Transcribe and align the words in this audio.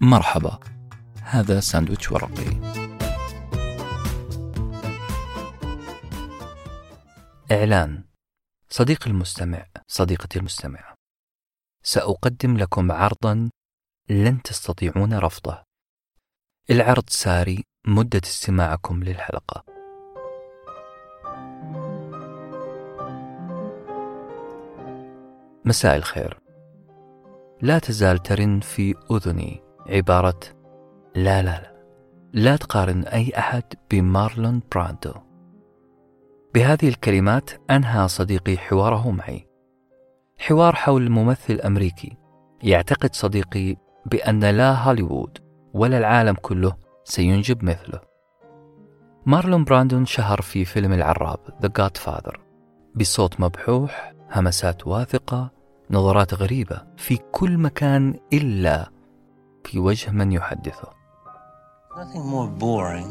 مرحبا. 0.00 0.58
هذا 1.22 1.60
ساندويتش 1.60 2.12
ورقي. 2.12 2.60
إعلان. 7.52 8.04
صديقي 8.70 9.10
المستمع 9.10 9.66
صديقتي 9.88 10.38
المستمعة. 10.38 10.94
سأقدم 11.82 12.56
لكم 12.56 12.92
عرضا 12.92 13.50
لن 14.08 14.42
تستطيعون 14.42 15.14
رفضه. 15.14 15.62
العرض 16.70 17.10
ساري 17.10 17.64
مدة 17.86 18.20
استماعكم 18.24 19.04
للحلقة. 19.04 19.64
مساء 25.64 25.96
الخير. 25.96 26.38
لا 27.62 27.78
تزال 27.78 28.18
ترن 28.18 28.60
في 28.60 28.94
أذني. 29.10 29.67
عبارة 29.88 30.40
لا 31.14 31.42
لا 31.42 31.60
لا. 31.60 31.78
لا 32.32 32.56
تقارن 32.56 33.02
أي 33.02 33.32
أحد 33.38 33.62
بمارلون 33.90 34.60
براندو. 34.72 35.12
بهذه 36.54 36.88
الكلمات 36.88 37.50
أنهى 37.70 38.08
صديقي 38.08 38.56
حواره 38.56 39.10
معي. 39.10 39.48
حوار 40.38 40.74
حول 40.74 41.10
ممثل 41.10 41.60
أمريكي. 41.60 42.16
يعتقد 42.62 43.14
صديقي 43.14 43.76
بأن 44.06 44.44
لا 44.44 44.74
هوليوود 44.74 45.38
ولا 45.74 45.98
العالم 45.98 46.34
كله 46.34 46.76
سينجب 47.04 47.64
مثله. 47.64 48.00
مارلون 49.26 49.64
براندو 49.64 50.06
اشتهر 50.06 50.40
في 50.40 50.64
فيلم 50.64 50.92
العراب 50.92 51.38
The 51.62 51.68
Godfather. 51.68 52.38
بصوت 52.94 53.40
مبحوح 53.40 54.14
همسات 54.30 54.86
واثقة 54.86 55.50
نظرات 55.90 56.34
غريبة 56.34 56.82
في 56.96 57.16
كل 57.16 57.58
مكان 57.58 58.14
إلا 58.32 58.97
في 59.68 59.78
وجه 59.78 60.10
من 60.10 60.32
يحدثه. 60.32 60.88
Nothing 61.96 62.24
more 62.34 62.48
boring 62.64 63.08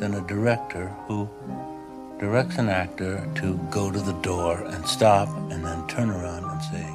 than 0.00 0.12
a 0.14 0.22
director 0.32 0.86
who 1.06 1.18
directs 2.22 2.56
an 2.58 2.68
actor 2.82 3.14
to 3.40 3.46
go 3.78 3.84
to 3.94 4.00
the 4.10 4.16
door 4.30 4.52
and 4.72 4.82
stop 4.96 5.28
and 5.52 5.60
then 5.66 5.80
turn 5.94 6.10
around 6.10 6.44
and 6.52 6.60
say 6.72 6.88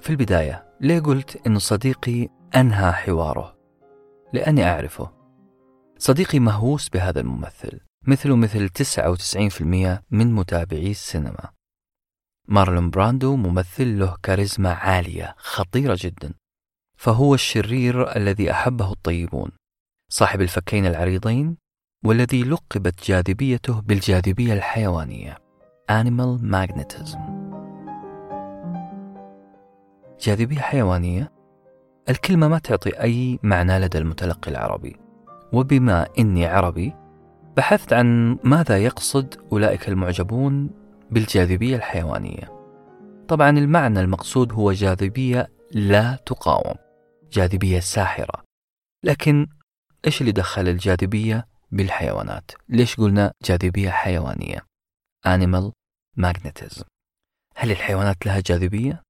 في 0.00 0.10
البداية 0.10 0.66
ليه 0.80 1.00
قلت 1.00 1.46
إنه 1.46 1.58
صديقي 1.58 2.28
أنهى 2.56 2.92
حواره؟ 2.92 3.56
لأني 4.32 4.64
أعرفه. 4.64 5.10
صديقي 5.98 6.38
مهووس 6.38 6.88
بهذا 6.88 7.20
الممثل 7.20 7.80
مثله 8.06 8.36
مثل 8.36 8.68
99% 8.68 10.02
من 10.10 10.34
متابعي 10.34 10.90
السينما. 10.90 11.55
مارلون 12.48 12.90
براندو 12.90 13.36
ممثل 13.36 13.98
له 13.98 14.16
كاريزما 14.22 14.72
عالية 14.72 15.34
خطيرة 15.38 15.98
جدا. 16.00 16.32
فهو 16.96 17.34
الشرير 17.34 18.16
الذي 18.16 18.50
أحبه 18.50 18.92
الطيبون 18.92 19.50
صاحب 20.08 20.40
الفكين 20.40 20.86
العريضين 20.86 21.56
والذي 22.04 22.42
لقبت 22.42 23.04
جاذبيته 23.04 23.80
بالجاذبية 23.80 24.52
الحيوانية 24.52 25.38
Animal 25.90 26.40
Magnetism. 26.42 27.18
جاذبية 30.20 30.60
حيوانية؟ 30.60 31.32
الكلمة 32.08 32.48
ما 32.48 32.58
تعطي 32.58 32.90
أي 33.02 33.38
معنى 33.42 33.78
لدى 33.78 33.98
المتلقي 33.98 34.50
العربي. 34.50 34.96
وبما 35.52 36.06
إني 36.18 36.46
عربي 36.46 36.94
بحثت 37.56 37.92
عن 37.92 38.38
ماذا 38.44 38.78
يقصد 38.78 39.34
أولئك 39.52 39.88
المعجبون 39.88 40.70
بالجاذبية 41.10 41.76
الحيوانية. 41.76 42.56
طبعا 43.28 43.50
المعنى 43.50 44.00
المقصود 44.00 44.52
هو 44.52 44.72
جاذبية 44.72 45.52
لا 45.70 46.16
تقاوم 46.26 46.76
جاذبية 47.32 47.80
ساحرة. 47.80 48.44
لكن 49.04 49.46
إيش 50.06 50.20
اللي 50.20 50.32
دخل 50.32 50.68
الجاذبية 50.68 51.48
بالحيوانات؟ 51.72 52.50
ليش 52.68 52.96
قلنا 52.96 53.32
جاذبية 53.44 53.90
حيوانية؟ 53.90 54.66
Animal 55.26 55.72
Magnetism. 56.20 56.84
هل 57.56 57.70
الحيوانات 57.70 58.26
لها 58.26 58.40
جاذبية؟ 58.40 59.02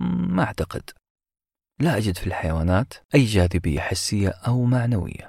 ما 0.00 0.42
أعتقد. 0.42 0.90
لا 1.80 1.96
أجد 1.96 2.16
في 2.16 2.26
الحيوانات 2.26 2.94
أي 3.14 3.24
جاذبية 3.24 3.80
حسية 3.80 4.28
أو 4.28 4.64
معنوية. 4.64 5.28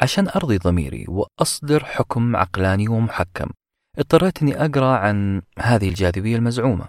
عشان 0.00 0.28
أرضي 0.28 0.58
ضميري 0.58 1.06
وأصدر 1.08 1.84
حكم 1.84 2.36
عقلاني 2.36 2.88
ومحكم 2.88 3.50
اضطريت 3.98 4.42
أني 4.42 4.64
أقرأ 4.64 4.96
عن 4.98 5.42
هذه 5.58 5.88
الجاذبية 5.88 6.36
المزعومة. 6.36 6.88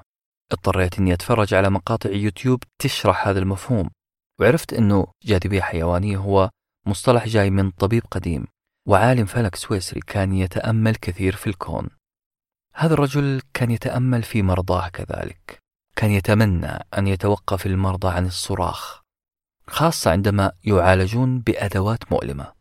اضطريت 0.52 1.00
أني 1.00 1.14
أتفرج 1.14 1.54
على 1.54 1.70
مقاطع 1.70 2.10
يوتيوب 2.10 2.64
تشرح 2.82 3.28
هذا 3.28 3.40
المفهوم 3.40 3.90
وعرفت 4.40 4.74
أنه 4.74 5.08
جاذبية 5.24 5.62
حيوانية 5.62 6.18
هو 6.18 6.50
مصطلح 6.88 7.28
جاي 7.28 7.50
من 7.50 7.72
طبيب 7.72 8.04
قديم 8.12 8.46
وعالم 8.88 9.26
فلك 9.26 9.56
سويسري 9.56 10.00
كان 10.02 10.34
يتأمل 10.34 10.96
كثير 10.96 11.36
في 11.36 11.48
الكون. 11.48 11.90
هذا 12.74 12.94
الرجل 12.94 13.42
كان 13.54 13.72
يتأمل 13.72 14.24
في 14.24 14.42
مرضاه 14.42 14.88
كذلك. 14.90 15.60
كان 15.96 16.12
يتمنى 16.12 16.80
أن 16.98 17.08
يتوقف 17.08 17.66
المرضى 17.66 18.08
عن 18.08 18.26
الصراخ 18.26 19.02
خاصة 19.68 20.12
عندما 20.12 20.52
يعالجون 20.64 21.40
بأدوات 21.40 22.12
مؤلمة. 22.12 22.54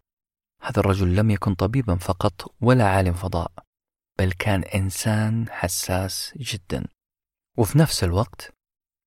هذا 0.63 0.81
الرجل 0.81 1.17
لم 1.17 1.31
يكن 1.31 1.55
طبيبا 1.55 1.97
فقط 1.97 2.55
ولا 2.61 2.89
عالم 2.89 3.13
فضاء. 3.13 3.53
بل 4.19 4.33
كان 4.33 4.63
إنسان 4.63 5.47
حساس 5.51 6.35
جدا. 6.37 6.85
وفي 7.59 7.79
نفس 7.79 8.05
الوقت 8.05 8.55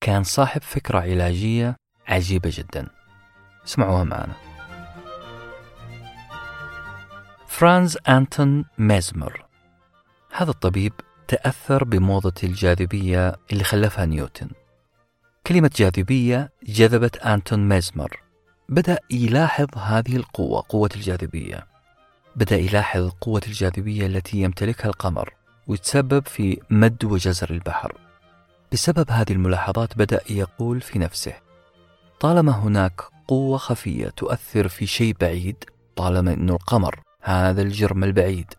كان 0.01 0.23
صاحب 0.23 0.61
فكرة 0.61 0.99
علاجية 0.99 1.75
عجيبة 2.07 2.51
جدا. 2.53 2.87
اسمعوها 3.65 4.03
معنا. 4.03 4.35
فرانز 7.47 7.97
أنتون 8.09 8.65
ميزمر. 8.77 9.45
هذا 10.31 10.51
الطبيب 10.51 10.93
تأثر 11.27 11.83
بموضة 11.83 12.33
الجاذبية 12.43 13.35
اللي 13.51 13.63
خلفها 13.63 14.05
نيوتن. 14.05 14.49
كلمة 15.47 15.71
جاذبية 15.75 16.51
جذبت 16.63 17.17
أنتون 17.17 17.69
ميزمر. 17.69 18.23
بدأ 18.69 18.99
يلاحظ 19.11 19.77
هذه 19.77 20.15
القوة 20.15 20.63
قوة 20.69 20.89
الجاذبية. 20.95 21.67
بدأ 22.37 22.55
يلاحظ 22.55 23.09
قوة 23.21 23.41
الجاذبية 23.47 24.05
التي 24.05 24.37
يمتلكها 24.37 24.87
القمر 24.87 25.33
ويتسبب 25.67 26.27
في 26.27 26.61
مد 26.69 27.05
وجزر 27.05 27.49
البحر. 27.49 27.97
بسبب 28.71 29.11
هذه 29.11 29.31
الملاحظات 29.31 29.97
بدأ 29.97 30.21
يقول 30.29 30.81
في 30.81 30.99
نفسه 30.99 31.33
طالما 32.19 32.51
هناك 32.51 33.01
قوة 33.27 33.57
خفية 33.57 34.07
تؤثر 34.07 34.67
في 34.67 34.85
شيء 34.85 35.15
بعيد 35.21 35.63
طالما 35.95 36.33
أن 36.33 36.49
القمر 36.49 36.99
هذا 37.21 37.61
الجرم 37.61 38.03
البعيد 38.03 38.53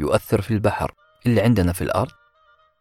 يؤثر 0.00 0.40
في 0.40 0.50
البحر 0.50 0.94
اللي 1.26 1.40
عندنا 1.40 1.72
في 1.72 1.82
الأرض 1.82 2.12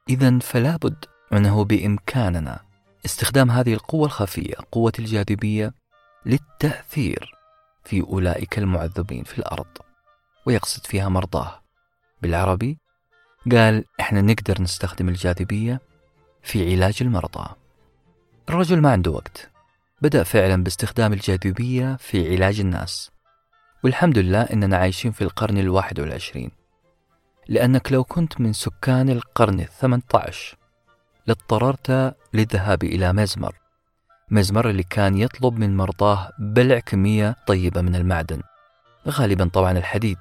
إذا 0.09 0.39
فلا 0.39 0.75
بد 0.75 1.05
أنه 1.34 1.63
بإمكاننا 1.63 2.59
استخدام 3.05 3.51
هذه 3.51 3.73
القوة 3.73 4.05
الخفية 4.05 4.55
قوة 4.72 4.94
الجاذبية 5.00 5.73
للتأثير 6.25 7.35
في 7.84 8.01
أولئك 8.01 8.57
المعذبين 8.57 9.23
في 9.23 9.39
الأرض. 9.39 9.67
ويقصد 10.45 10.85
فيها 10.85 11.09
مرضاه. 11.09 11.61
بالعربي 12.22 12.78
قال 13.51 13.85
إحنا 14.00 14.22
نقدر 14.22 14.61
نستخدم 14.61 15.09
الجاذبية 15.09 15.81
في 16.44 16.72
علاج 16.72 16.97
المرضى. 17.01 17.50
الرجل 18.50 18.81
ما 18.81 18.91
عنده 18.91 19.11
وقت. 19.11 19.51
بدأ 20.01 20.23
فعلا 20.23 20.63
باستخدام 20.63 21.13
الجاذبية 21.13 21.95
في 21.95 22.35
علاج 22.35 22.59
الناس. 22.59 23.11
والحمد 23.84 24.17
لله 24.17 24.41
إننا 24.41 24.78
عايشين 24.78 25.11
في 25.11 25.23
القرن 25.23 25.57
الواحد 25.57 26.00
والعشرين. 26.00 26.51
لأنك 27.47 27.91
لو 27.91 28.03
كنت 28.03 28.41
من 28.41 28.53
سكان 28.53 29.09
القرن 29.09 29.59
الثمن 29.59 30.01
عشر 30.13 30.57
لاضطررت 31.28 32.16
للذهاب 32.34 32.84
إلى 32.84 33.13
مزمر. 33.13 33.55
مزمر 34.31 34.70
اللي 34.70 34.84
كان 34.84 35.17
يطلب 35.17 35.53
من 35.53 35.78
مرضاه 35.78 36.31
بلع 36.40 36.79
كمية 36.79 37.35
طيبة 37.47 37.81
من 37.81 37.96
المعدن. 37.96 38.41
غالبا 39.08 39.49
طبعا 39.49 39.72
الحديد. 39.72 40.17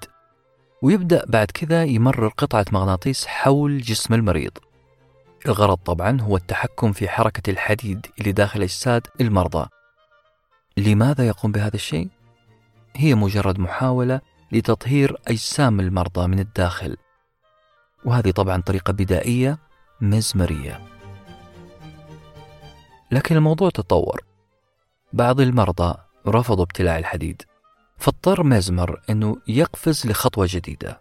ويبدأ 0.85 1.25
بعد 1.27 1.51
كذا 1.51 1.85
يمرر 1.85 2.29
قطعة 2.29 2.65
مغناطيس 2.73 3.27
حول 3.27 3.81
جسم 3.81 4.15
المريض. 4.15 4.51
الغرض 5.47 5.77
طبعا 5.77 6.21
هو 6.21 6.37
التحكم 6.37 6.93
في 6.93 7.09
حركة 7.09 7.51
الحديد 7.51 8.07
اللي 8.19 8.33
داخل 8.33 8.63
أجساد 8.63 9.07
المرضى. 9.21 9.69
لماذا 10.77 11.27
يقوم 11.27 11.53
بهذا 11.53 11.75
الشيء؟ 11.75 12.09
هي 12.97 13.15
مجرد 13.15 13.59
محاولة 13.59 14.21
لتطهير 14.53 15.17
أجسام 15.29 15.81
المرضى 15.81 16.27
من 16.27 16.39
الداخل. 16.39 16.97
وهذه 18.05 18.31
طبعا 18.31 18.63
طريقة 18.63 18.93
بدائية 18.93 19.59
مزمرية. 20.01 20.81
لكن 23.11 23.37
الموضوع 23.37 23.71
تطور. 23.71 24.25
بعض 25.13 25.41
المرضى 25.41 25.95
رفضوا 26.27 26.65
ابتلاع 26.65 26.99
الحديد. 26.99 27.43
فاضطر 28.05 28.43
ميزمر 28.43 29.01
أنه 29.11 29.37
يقفز 29.49 30.07
لخطوة 30.07 30.49
جديدة 30.51 31.01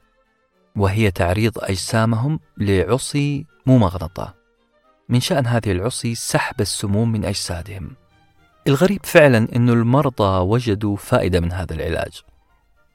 وهي 0.75 1.11
تعريض 1.11 1.51
أجسامهم 1.57 2.39
لعصي 2.57 3.45
ممغنطة. 3.65 4.33
من 5.09 5.19
شأن 5.19 5.47
هذه 5.47 5.71
العصي 5.71 6.15
سحب 6.15 6.61
السموم 6.61 7.11
من 7.11 7.25
أجسادهم. 7.25 7.95
الغريب 8.67 9.05
فعلا 9.05 9.38
أن 9.55 9.69
المرضى 9.69 10.39
وجدوا 10.39 10.97
فائدة 10.97 11.39
من 11.39 11.51
هذا 11.51 11.73
العلاج. 11.73 12.21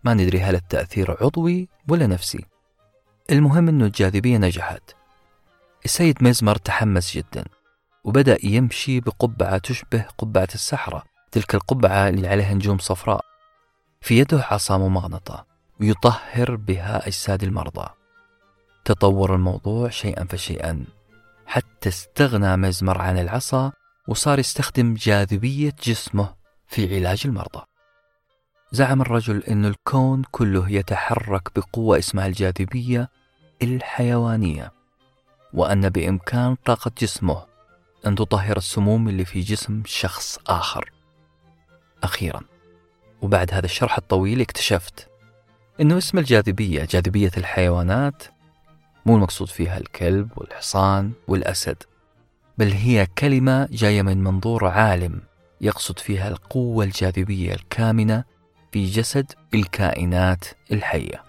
ما 0.05 0.15
ندري 0.15 0.41
هل 0.41 0.55
التأثير 0.55 1.17
عضوي 1.21 1.69
ولا 1.89 2.07
نفسي. 2.07 2.45
المهم 3.31 3.69
أنه 3.69 3.85
الجاذبية 3.85 4.39
نجحت. 4.39 4.83
السيد 5.85 6.23
ميزمر 6.23 6.57
تحمس 6.57 7.17
جدا 7.17 7.45
وبدأ 8.05 8.39
يمشي 8.43 9.01
بقبعة 9.01 9.59
تشبه 9.59 10.05
قبعة 10.19 10.49
السحرة 10.55 11.05
تلك 11.33 11.55
القبعة 11.55 12.09
اللي 12.09 12.29
عليها 12.29 12.55
نجوم 12.55 12.79
صفراء. 12.79 13.29
في 14.01 14.19
يده 14.19 14.45
عصا 14.51 14.79
ممغنطة 14.79 15.47
ويطهر 15.81 16.57
بها 16.57 17.07
أجساد 17.07 17.43
المرضى. 17.43 17.89
تطور 18.85 19.35
الموضوع 19.35 19.89
شيئا 19.89 20.25
فشيئا 20.25 20.85
حتى 21.47 21.89
استغنى 21.89 22.57
ميزمر 22.57 23.01
عن 23.01 23.19
العصا 23.19 23.73
وصار 24.09 24.39
يستخدم 24.39 24.95
جاذبية 24.95 25.73
جسمه 25.83 26.35
في 26.67 26.97
علاج 26.97 27.23
المرضى. 27.25 27.65
زعم 28.73 29.01
الرجل 29.01 29.43
أن 29.43 29.65
الكون 29.65 30.23
كله 30.31 30.71
يتحرك 30.71 31.49
بقوة 31.57 31.99
اسمها 31.99 32.27
الجاذبية 32.27 33.11
الحيوانية 33.63 34.73
وأن 35.55 35.89
بإمكان 35.89 36.55
طاقة 36.55 36.91
جسمه 36.99 37.47
أن 38.07 38.15
تطهر 38.15 38.57
السموم 38.57 39.09
اللي 39.09 39.25
في 39.25 39.41
جسم 39.41 39.83
شخص 39.87 40.39
آخر. 40.47 40.93
أخيرا. 42.03 42.41
وبعد 43.23 43.55
هذا 43.55 43.65
الشرح 43.65 43.99
الطويل 43.99 44.41
اكتشفت 44.41 45.09
أنه 45.81 45.99
اسم 45.99 46.19
الجاذبية 46.19 46.85
جاذبية 46.91 47.31
الحيوانات 47.37 48.23
مو 49.07 49.17
المقصود 49.17 49.49
فيها 49.49 49.79
الكلب 49.79 50.29
والحصان 50.37 51.13
والأسد 51.29 51.83
بل 52.59 52.73
هي 52.73 53.07
كلمة 53.07 53.69
جاية 53.71 54.03
من 54.03 54.25
منظور 54.25 54.67
عالم 54.67 55.21
يقصد 55.61 55.99
فيها 55.99 56.29
القوة 56.29 56.85
الجاذبية 56.85 57.55
الكامنة 57.55 58.25
في 58.73 58.87
جسد 58.87 59.33
الكائنات 59.55 60.45
الحية. 60.73 61.23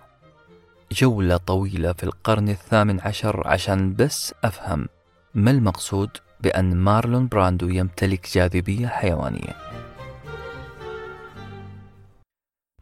جولة 0.92 1.38
طويلة 1.38 1.94
في 1.94 2.04
القرن 2.04 2.50
الثامن 2.50 3.00
عشر 3.02 3.48
عشان 3.48 3.94
بس 3.94 4.34
أفهم 4.44 4.88
ما 5.34 5.52
المقصود 5.52 6.10
بأن 6.42 6.76
مارلون 6.76 7.28
براندو 7.28 7.70
يمتلك 7.70 8.30
جاذبية 8.34 8.88
حيوانية. 8.88 9.69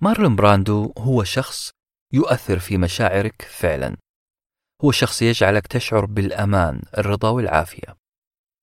مارلون 0.01 0.35
براندو 0.35 0.93
هو 0.97 1.23
شخص 1.23 1.71
يؤثر 2.13 2.59
في 2.59 2.77
مشاعرك 2.77 3.41
فعلا. 3.41 3.97
هو 4.83 4.91
شخص 4.91 5.21
يجعلك 5.21 5.67
تشعر 5.67 6.05
بالأمان 6.05 6.81
الرضا 6.97 7.29
والعافية 7.29 7.97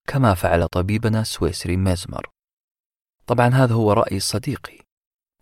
كما 0.09 0.35
فعل 0.35 0.69
طبيبنا 0.69 1.21
السويسري 1.21 1.77
ميزمر. 1.77 2.31
طبعا 3.27 3.49
هذا 3.49 3.75
هو 3.75 3.93
رأي 3.93 4.21
صديقي 4.21 4.79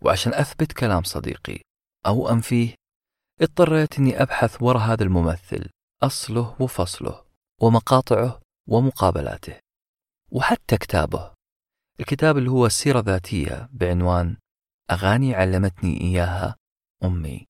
وعشان 0.01 0.33
أثبت 0.33 0.71
كلام 0.71 1.03
صديقي 1.03 1.61
أو 2.05 2.29
أنفيه 2.29 2.75
اضطريت 3.41 3.99
أني 3.99 4.21
أبحث 4.21 4.61
وراء 4.61 4.81
هذا 4.81 5.03
الممثل 5.03 5.69
أصله 6.03 6.55
وفصله 6.59 7.25
ومقاطعه 7.61 8.41
ومقابلاته 8.69 9.59
وحتى 10.31 10.77
كتابه. 10.77 11.33
الكتاب 11.99 12.37
اللي 12.37 12.49
هو 12.49 12.69
سيرة 12.69 12.99
ذاتية 12.99 13.69
بعنوان 13.71 14.37
أغاني 14.91 15.35
علمتني 15.35 16.01
إياها 16.01 16.55
أمي. 17.03 17.45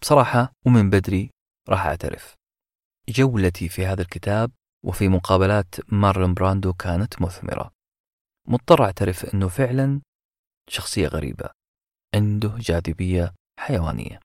بصراحة 0.00 0.52
ومن 0.66 0.90
بدري 0.90 1.30
راح 1.68 1.86
أعترف. 1.86 2.34
جولتي 3.08 3.68
في 3.68 3.86
هذا 3.86 4.02
الكتاب 4.02 4.50
وفي 4.84 5.08
مقابلات 5.08 5.74
مارلون 5.92 6.34
براندو 6.34 6.72
كانت 6.72 7.22
مثمرة. 7.22 7.70
مضطر 8.48 8.84
أعترف 8.84 9.34
أنه 9.34 9.48
فعلا 9.48 10.00
شخصية 10.68 11.08
غريبة. 11.08 11.50
عنده 12.14 12.54
جاذبية 12.58 13.34
حيوانية. 13.58 14.20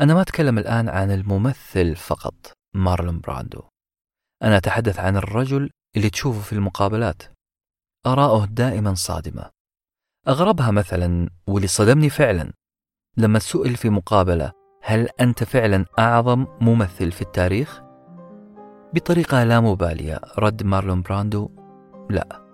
أنا 0.00 0.14
ما 0.14 0.20
أتكلم 0.22 0.58
الآن 0.58 0.88
عن 0.88 1.10
الممثل 1.10 1.96
فقط 1.96 2.52
مارلون 2.74 3.20
براندو. 3.20 3.62
أنا 4.42 4.56
أتحدث 4.56 4.98
عن 4.98 5.16
الرجل 5.16 5.70
اللي 5.96 6.10
تشوفه 6.10 6.40
في 6.40 6.52
المقابلات. 6.52 7.22
آراءه 8.06 8.44
دائما 8.44 8.94
صادمة. 8.94 9.50
أغربها 10.28 10.70
مثلا 10.70 11.28
واللي 11.46 11.68
صدمني 11.68 12.10
فعلا 12.10 12.52
لما 13.16 13.38
سئل 13.38 13.76
في 13.76 13.90
مقابلة 13.90 14.52
هل 14.82 15.08
أنت 15.20 15.44
فعلا 15.44 15.84
أعظم 15.98 16.46
ممثل 16.60 17.12
في 17.12 17.22
التاريخ؟ 17.22 17.82
بطريقة 18.94 19.44
لا 19.44 19.60
مبالية 19.60 20.20
رد 20.38 20.62
مارلون 20.62 21.02
براندو 21.02 21.50
لا. 22.10 22.44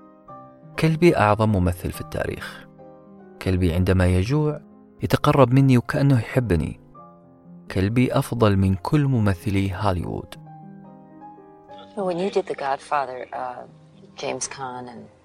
كلبي 0.78 1.16
أعظم 1.16 1.52
ممثل 1.52 1.92
في 1.92 2.00
التاريخ. 2.00 2.66
كلبي 3.42 3.72
عندما 3.72 4.06
يجوع 4.06 4.60
يتقرب 5.02 5.52
مني 5.52 5.78
وكأنه 5.78 6.18
يحبني. 6.18 6.80
كلبي 7.70 8.12
أفضل 8.12 8.56
من 8.56 8.74
كل 8.74 9.04
ممثلي 9.04 9.74
هوليوود. 9.74 10.34
When 11.96 12.18
you 12.18 12.30
did 12.30 12.46
The 12.46 12.54
Godfather, 12.54 13.26
uh, 13.32 13.62
James 14.16 14.48
Caan 14.48 14.88
and 14.88 15.19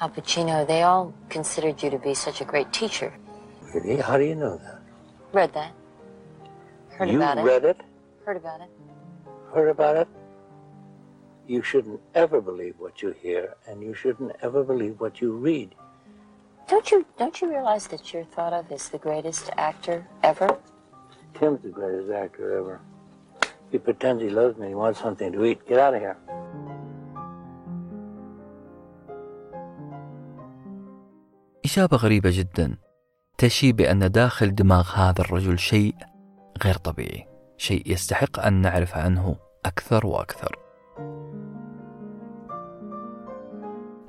Al 0.00 0.08
Pacino, 0.08 0.66
they 0.66 0.82
all 0.82 1.12
considered 1.28 1.82
you 1.82 1.90
to 1.90 1.98
be 1.98 2.14
such 2.14 2.40
a 2.40 2.44
great 2.44 2.72
teacher. 2.72 3.12
Really? 3.74 3.96
How 3.96 4.16
do 4.16 4.24
you 4.24 4.34
know 4.34 4.56
that? 4.56 4.80
Read 5.32 5.52
that. 5.52 5.72
Heard 6.88 7.10
you 7.10 7.16
about 7.16 7.36
it. 7.36 7.42
You 7.42 7.46
read 7.46 7.64
it? 7.64 7.80
Heard 8.24 8.36
about 8.38 8.60
it. 8.62 8.70
Heard 9.54 9.68
about 9.68 9.96
it? 9.96 10.08
You 11.46 11.62
shouldn't 11.62 12.00
ever 12.14 12.40
believe 12.40 12.76
what 12.78 13.02
you 13.02 13.10
hear, 13.10 13.56
and 13.66 13.82
you 13.82 13.92
shouldn't 13.92 14.32
ever 14.40 14.64
believe 14.64 15.00
what 15.00 15.20
you 15.20 15.32
read. 15.32 15.74
Don't 16.68 16.90
you 16.90 17.04
don't 17.18 17.40
you 17.40 17.50
realize 17.50 17.88
that 17.88 18.14
you're 18.14 18.24
thought 18.24 18.52
of 18.52 18.70
as 18.70 18.88
the 18.88 18.98
greatest 18.98 19.50
actor 19.58 20.06
ever? 20.22 20.56
Tim's 21.34 21.62
the 21.62 21.68
greatest 21.68 22.10
actor 22.10 22.56
ever. 22.56 22.80
He 23.70 23.78
pretends 23.78 24.22
he 24.22 24.30
loves 24.30 24.56
me. 24.56 24.68
He 24.68 24.74
wants 24.74 25.00
something 25.00 25.32
to 25.32 25.44
eat. 25.44 25.66
Get 25.66 25.78
out 25.78 25.94
of 25.94 26.00
here. 26.00 26.16
إجابة 31.70 31.96
غريبة 31.96 32.30
جدا 32.32 32.76
تشي 33.38 33.72
بأن 33.72 34.10
داخل 34.10 34.54
دماغ 34.54 34.92
هذا 34.94 35.20
الرجل 35.20 35.58
شيء 35.58 35.94
غير 36.64 36.74
طبيعي 36.74 37.26
شيء 37.56 37.92
يستحق 37.92 38.40
أن 38.40 38.52
نعرف 38.52 38.96
عنه 38.96 39.36
أكثر 39.64 40.06
وأكثر. 40.06 40.56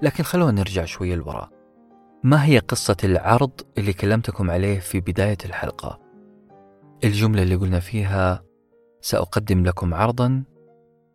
لكن 0.01 0.23
خلونا 0.23 0.51
نرجع 0.51 0.85
شوية 0.85 1.15
لورا 1.15 1.49
ما 2.23 2.45
هي 2.45 2.59
قصة 2.59 2.97
العرض 3.03 3.61
اللي 3.77 3.93
كلمتكم 3.93 4.51
عليه 4.51 4.79
في 4.79 4.99
بداية 4.99 5.37
الحلقة؟ 5.45 5.99
الجملة 7.03 7.43
اللي 7.43 7.55
قلنا 7.55 7.79
فيها 7.79 8.43
سأقدم 9.01 9.63
لكم 9.63 9.93
عرضا 9.93 10.43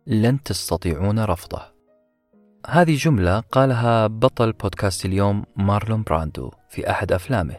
لن 0.07 0.43
تستطيعون 0.43 1.19
رفضه. 1.19 1.76
هذه 2.69 2.95
جملة 2.95 3.39
قالها 3.39 4.07
بطل 4.07 4.51
بودكاست 4.51 5.05
اليوم 5.05 5.43
مارلون 5.55 6.03
براندو 6.03 6.51
في 6.69 6.89
أحد 6.89 7.11
أفلامه. 7.11 7.55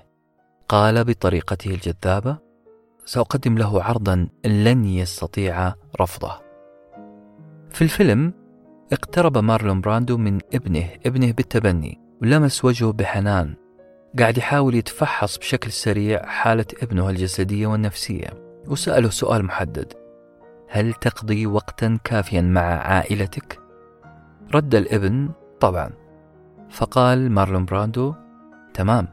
قال 0.69 1.05
بطريقته 1.05 1.71
الجذابة 1.71 2.39
سأقدم 3.05 3.59
له 3.59 3.83
عرضا 3.83 4.29
لن 4.45 4.85
يستطيع 4.85 5.75
رفضه. 6.01 6.41
في 7.71 7.83
الفيلم 7.83 8.33
اقترب 8.93 9.39
مارلون 9.39 9.81
براندو 9.81 10.17
من 10.17 10.39
ابنه 10.55 10.89
ابنه 11.07 11.33
بالتبني 11.33 12.01
ولمس 12.23 12.65
وجهه 12.65 12.93
بحنان. 12.93 13.55
قاعد 14.19 14.39
يحاول 14.39 14.75
يتفحص 14.75 15.39
بشكل 15.39 15.73
سريع 15.73 16.27
حالة 16.27 16.67
ابنه 16.83 17.11
الجسدية 17.11 17.67
والنفسية 17.67 18.29
وسأله 18.67 19.11
سؤال 19.11 19.45
محدد 19.45 19.93
هل 20.69 20.95
تقضي 20.95 21.47
وقتا 21.47 21.99
كافيا 22.05 22.41
مع 22.41 22.63
عائلتك؟ 22.63 23.68
رد 24.55 24.75
الابن 24.75 25.31
طبعا. 25.61 25.91
فقال 26.71 27.31
مارلون 27.31 27.65
براندو 27.65 28.15
تمام 28.75 29.09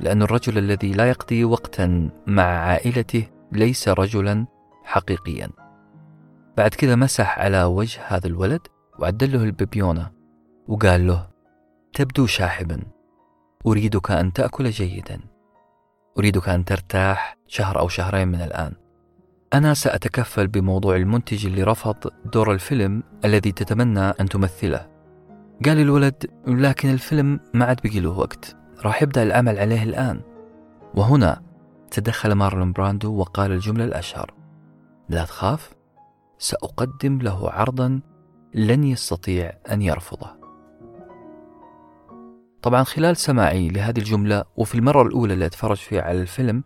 لأن 0.00 0.22
الرجل 0.22 0.58
الذي 0.58 0.92
لا 0.92 1.08
يقضي 1.08 1.44
وقتا 1.44 2.10
مع 2.26 2.42
عائلته 2.42 3.28
ليس 3.52 3.88
رجلا 3.88 4.46
حقيقيا. 4.84 5.50
بعد 6.56 6.70
كذا 6.70 6.94
مسح 6.94 7.38
على 7.38 7.64
وجه 7.64 8.00
هذا 8.06 8.26
الولد 8.26 8.60
وعدل 8.98 9.32
له 9.32 9.44
الببيونة 9.44 10.10
وقال 10.68 11.06
له 11.06 11.28
تبدو 11.92 12.26
شاحبا 12.26 12.82
أريدك 13.66 14.10
أن 14.10 14.32
تأكل 14.32 14.70
جيدا 14.70 15.20
أريدك 16.18 16.48
أن 16.48 16.64
ترتاح 16.64 17.36
شهر 17.46 17.78
أو 17.78 17.88
شهرين 17.88 18.28
من 18.28 18.40
الآن. 18.40 18.85
أنا 19.54 19.74
سأتكفل 19.74 20.46
بموضوع 20.46 20.96
المنتج 20.96 21.46
اللي 21.46 21.62
رفض 21.62 21.96
دور 22.32 22.52
الفيلم 22.52 23.02
الذي 23.24 23.52
تتمنى 23.52 24.00
أن 24.00 24.28
تمثله. 24.28 24.86
قال 25.64 25.78
الولد 25.78 26.30
لكن 26.46 26.90
الفيلم 26.90 27.40
ما 27.54 27.64
عاد 27.64 27.80
بقي 27.84 28.00
له 28.00 28.18
وقت 28.18 28.56
راح 28.84 29.02
يبدأ 29.02 29.22
العمل 29.22 29.58
عليه 29.58 29.82
الآن. 29.82 30.20
وهنا 30.94 31.42
تدخل 31.90 32.32
مارلون 32.32 32.72
براندو 32.72 33.14
وقال 33.14 33.52
الجملة 33.52 33.84
الأشهر. 33.84 34.34
لا 35.08 35.24
تخاف 35.24 35.74
سأقدم 36.38 37.18
له 37.18 37.50
عرضا 37.50 38.00
لن 38.54 38.84
يستطيع 38.84 39.52
أن 39.70 39.82
يرفضه. 39.82 40.30
طبعا 42.62 42.84
خلال 42.84 43.16
سماعي 43.16 43.68
لهذه 43.68 43.98
الجملة 43.98 44.44
وفي 44.56 44.74
المرة 44.74 45.02
الأولى 45.02 45.34
اللي 45.34 45.46
أتفرج 45.46 45.76
فيها 45.76 46.02
على 46.02 46.20
الفيلم 46.20 46.64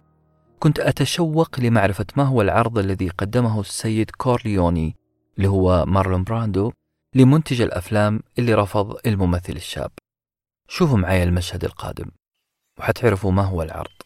كنت 0.61 0.81
أتشوق 0.81 1.61
لمعرفة 1.61 2.07
ما 2.17 2.23
هو 2.23 2.43
العرض 2.43 2.79
الذي 2.79 3.09
قدمه 3.09 3.61
السيد 3.61 4.11
كورليوني 4.11 4.97
اللي 5.37 5.49
هو 5.49 5.85
مارلون 5.87 6.25
براندو 6.25 6.73
لمنتج 7.15 7.61
الأفلام 7.61 8.23
اللي 8.39 8.55
رفض 8.55 9.07
الممثل 9.07 9.53
الشاب. 9.53 9.91
شوفوا 10.69 10.99
معي 10.99 11.23
المشهد 11.23 11.65
القادم 11.65 12.11
وحتعرفوا 12.79 13.33
ما 13.33 13.43
هو 13.43 13.63
العرض. 13.63 14.03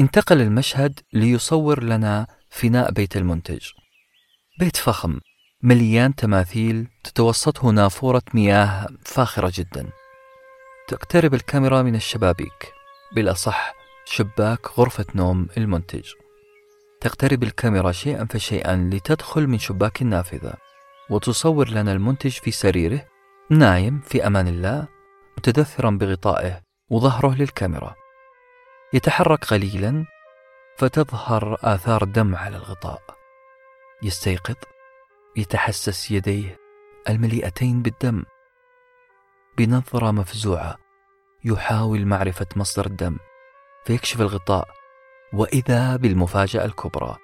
انتقل 0.00 0.40
المشهد 0.40 1.00
ليصور 1.12 1.82
لنا 1.82 2.26
فناء 2.50 2.92
بيت 2.92 3.16
المنتج. 3.16 3.66
بيت 4.58 4.76
فخم 4.76 5.20
مليان 5.62 6.14
تماثيل 6.14 6.88
تتوسطه 7.04 7.70
نافورة 7.70 8.22
مياه 8.34 8.88
فاخرة 9.04 9.52
جدا. 9.54 9.90
تقترب 10.88 11.34
الكاميرا 11.34 11.82
من 11.82 11.94
الشبابيك. 11.94 12.72
بالأصح 13.12 13.74
شباك 14.04 14.66
غرفة 14.78 15.04
نوم 15.14 15.48
المنتج. 15.56 16.12
تقترب 17.00 17.42
الكاميرا 17.42 17.92
شيئا 17.92 18.26
فشيئا 18.30 18.90
لتدخل 18.92 19.46
من 19.46 19.58
شباك 19.58 20.02
النافذة. 20.02 20.54
وتصور 21.10 21.68
لنا 21.68 21.92
المنتج 21.92 22.30
في 22.30 22.50
سريره 22.50 23.06
نايم 23.50 24.00
في 24.00 24.26
أمان 24.26 24.48
الله 24.48 24.88
متدثرا 25.38 25.90
بغطائه 25.90 26.60
وظهره 26.90 27.34
للكاميرا. 27.34 27.94
يتحرك 28.92 29.44
قليلا 29.44 30.04
فتظهر 30.78 31.58
آثار 31.62 32.04
دم 32.04 32.36
على 32.36 32.56
الغطاء. 32.56 33.02
يستيقظ 34.02 34.56
يتحسس 35.36 36.10
يديه 36.10 36.58
المليئتين 37.08 37.82
بالدم. 37.82 38.24
بنظرة 39.58 40.10
مفزوعة 40.10 40.78
يحاول 41.44 42.06
معرفة 42.06 42.46
مصدر 42.56 42.86
الدم 42.86 43.16
فيكشف 43.84 44.20
الغطاء 44.20 44.68
وإذا 45.32 45.96
بالمفاجأة 45.96 46.64
الكبرى 46.64 47.16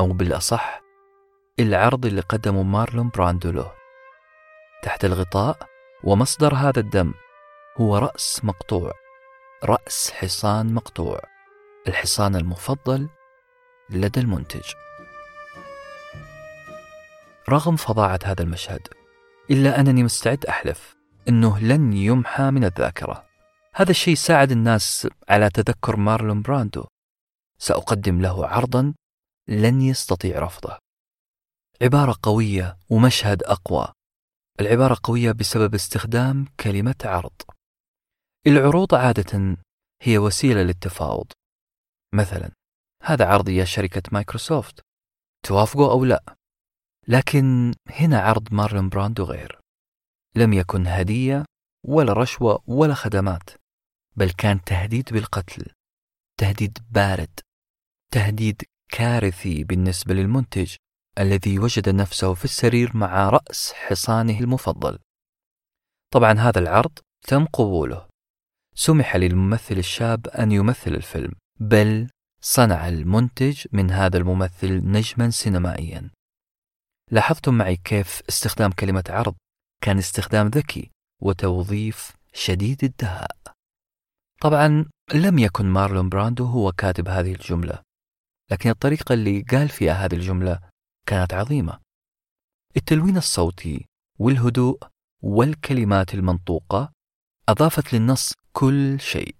أو 0.00 0.12
بالأصح 0.12 0.82
العرض 1.60 2.06
اللي 2.06 2.20
قدمه 2.20 2.62
مارلون 2.62 3.10
براندو 3.14 3.50
له 3.50 3.72
تحت 4.82 5.04
الغطاء 5.04 5.58
ومصدر 6.04 6.54
هذا 6.54 6.80
الدم 6.80 7.14
هو 7.80 7.98
رأس 7.98 8.44
مقطوع 8.44 8.92
رأس 9.64 10.10
حصان 10.10 10.74
مقطوع 10.74 11.20
الحصان 11.88 12.36
المفضل 12.36 13.08
لدى 13.90 14.20
المنتج. 14.20 14.72
رغم 17.48 17.76
فظاعة 17.76 18.18
هذا 18.24 18.42
المشهد 18.42 18.88
إلا 19.50 19.80
أنني 19.80 20.02
مستعد 20.02 20.46
أحلف. 20.46 20.97
أنه 21.28 21.58
لن 21.58 21.92
يمحى 21.92 22.50
من 22.50 22.64
الذاكرة. 22.64 23.28
هذا 23.74 23.90
الشيء 23.90 24.14
ساعد 24.14 24.50
الناس 24.50 25.08
على 25.28 25.50
تذكر 25.50 25.96
مارلون 25.96 26.42
براندو. 26.42 26.84
سأقدم 27.60 28.20
له 28.20 28.46
عرضا 28.46 28.94
لن 29.48 29.80
يستطيع 29.80 30.38
رفضه. 30.38 30.78
عبارة 31.82 32.18
قوية 32.22 32.78
ومشهد 32.90 33.42
أقوى. 33.42 33.92
العبارة 34.60 34.96
قوية 35.02 35.32
بسبب 35.32 35.74
استخدام 35.74 36.46
كلمة 36.60 36.96
عرض. 37.04 37.42
العروض 38.46 38.94
عادة 38.94 39.56
هي 40.02 40.18
وسيلة 40.18 40.62
للتفاوض. 40.62 41.32
مثلا 42.14 42.50
هذا 43.02 43.26
عرض 43.26 43.48
يا 43.48 43.64
شركة 43.64 44.02
مايكروسوفت. 44.12 44.80
توافقوا 45.44 45.92
أو 45.92 46.04
لا؟ 46.04 46.36
لكن 47.08 47.74
هنا 47.90 48.20
عرض 48.20 48.54
مارلون 48.54 48.88
براندو 48.88 49.24
غير. 49.24 49.57
لم 50.36 50.52
يكن 50.52 50.86
هدية 50.86 51.44
ولا 51.86 52.12
رشوة 52.12 52.62
ولا 52.66 52.94
خدمات 52.94 53.50
بل 54.16 54.30
كان 54.30 54.64
تهديد 54.64 55.12
بالقتل 55.12 55.72
تهديد 56.40 56.78
بارد 56.90 57.40
تهديد 58.12 58.62
كارثي 58.88 59.64
بالنسبة 59.64 60.14
للمنتج 60.14 60.74
الذي 61.18 61.58
وجد 61.58 61.88
نفسه 61.88 62.34
في 62.34 62.44
السرير 62.44 62.96
مع 62.96 63.28
رأس 63.28 63.72
حصانه 63.72 64.38
المفضل. 64.38 64.98
طبعا 66.12 66.32
هذا 66.32 66.58
العرض 66.58 66.98
تم 67.26 67.44
قبوله. 67.44 68.08
سمح 68.74 69.16
للممثل 69.16 69.78
الشاب 69.78 70.28
أن 70.28 70.52
يمثل 70.52 70.94
الفيلم 70.94 71.32
بل 71.60 72.08
صنع 72.40 72.88
المنتج 72.88 73.66
من 73.72 73.90
هذا 73.90 74.18
الممثل 74.18 74.80
نجما 74.84 75.30
سينمائيا. 75.30 76.10
لاحظتم 77.10 77.54
معي 77.54 77.76
كيف 77.76 78.22
استخدام 78.28 78.72
كلمة 78.72 79.04
عرض 79.08 79.34
كان 79.80 79.98
استخدام 79.98 80.48
ذكي 80.48 80.90
وتوظيف 81.22 82.12
شديد 82.32 82.84
الدهاء. 82.84 83.36
طبعا 84.40 84.84
لم 85.14 85.38
يكن 85.38 85.66
مارلون 85.66 86.08
براندو 86.08 86.44
هو 86.44 86.72
كاتب 86.72 87.08
هذه 87.08 87.32
الجملة 87.32 87.82
لكن 88.50 88.70
الطريقة 88.70 89.12
اللي 89.12 89.40
قال 89.42 89.68
فيها 89.68 89.92
هذه 89.92 90.14
الجملة 90.14 90.60
كانت 91.06 91.34
عظيمة. 91.34 91.78
التلوين 92.76 93.16
الصوتي 93.16 93.86
والهدوء 94.18 94.78
والكلمات 95.22 96.14
المنطوقة 96.14 96.92
أضافت 97.48 97.94
للنص 97.94 98.34
كل 98.52 99.00
شيء. 99.00 99.36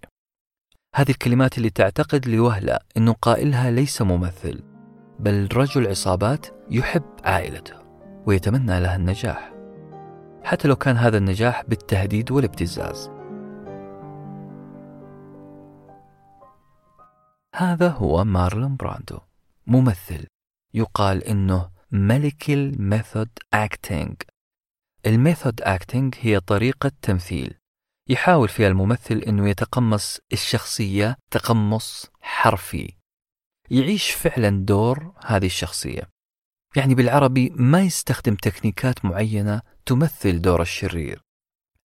هذه 0.95 1.11
الكلمات 1.11 1.59
اللي 1.59 1.71
تعتقد 1.71 2.29
لوهلة 2.29 2.79
أنه 2.97 3.13
قائلها 3.13 3.71
ليس 3.71 4.03
ممثل 4.03 4.63
بل 5.19 5.49
رجل 5.53 5.87
عصابات 5.89 6.47
يحب 6.71 7.17
عائلته 7.25 7.75
ويتمنى 8.27 8.81
لها 8.81 8.97
النجاح. 8.97 9.58
حتى 10.49 10.69
لو 10.69 10.77
كان 10.77 10.97
هذا 10.97 11.19
النجاح 11.19 11.63
بالتهديد 11.63 12.31
والابتزاز. 12.31 13.11
هذا 17.55 17.89
هو 17.89 18.25
مارلون 18.25 18.77
براندو 18.77 19.19
ممثل 19.67 20.27
يقال 20.75 21.25
إنه 21.25 21.71
ملك 21.91 22.51
ال 22.51 22.62
method 22.62 23.29
acting 23.55 24.17
ال 25.07 25.15
method 25.15 25.61
acting 25.61 26.15
هي 26.21 26.41
طريقة 26.41 26.93
تمثيل 27.03 27.55
يحاول 28.09 28.49
فيها 28.49 28.69
الممثل 28.69 29.17
إنه 29.17 29.49
يتقمص 29.49 30.21
الشخصية 30.33 31.17
تقمص 31.31 32.07
حرفي. 32.21 32.97
يعيش 33.71 34.11
فعلا 34.11 34.65
دور 34.65 35.13
هذه 35.25 35.47
الشخصية. 35.47 36.03
يعني 36.77 36.95
بالعربي 36.95 37.53
ما 37.55 37.83
يستخدم 37.83 38.35
تكنيكات 38.35 39.05
معينة 39.05 39.63
تمثل 39.89 40.41
دور 40.41 40.63
الشرير 40.63 41.23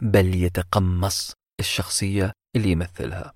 بل 0.02 0.36
يتقمص 0.36 1.34
الشخصية 1.60 2.32
اللي 2.56 2.72
يمثلها. 2.72 3.34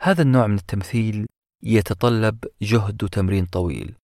هذا 0.00 0.22
النوع 0.22 0.46
من 0.46 0.54
التمثيل 0.54 1.26
يتطلب 1.62 2.44
جهد 2.62 3.04
وتمرين 3.04 3.46
طويل. 3.46 3.96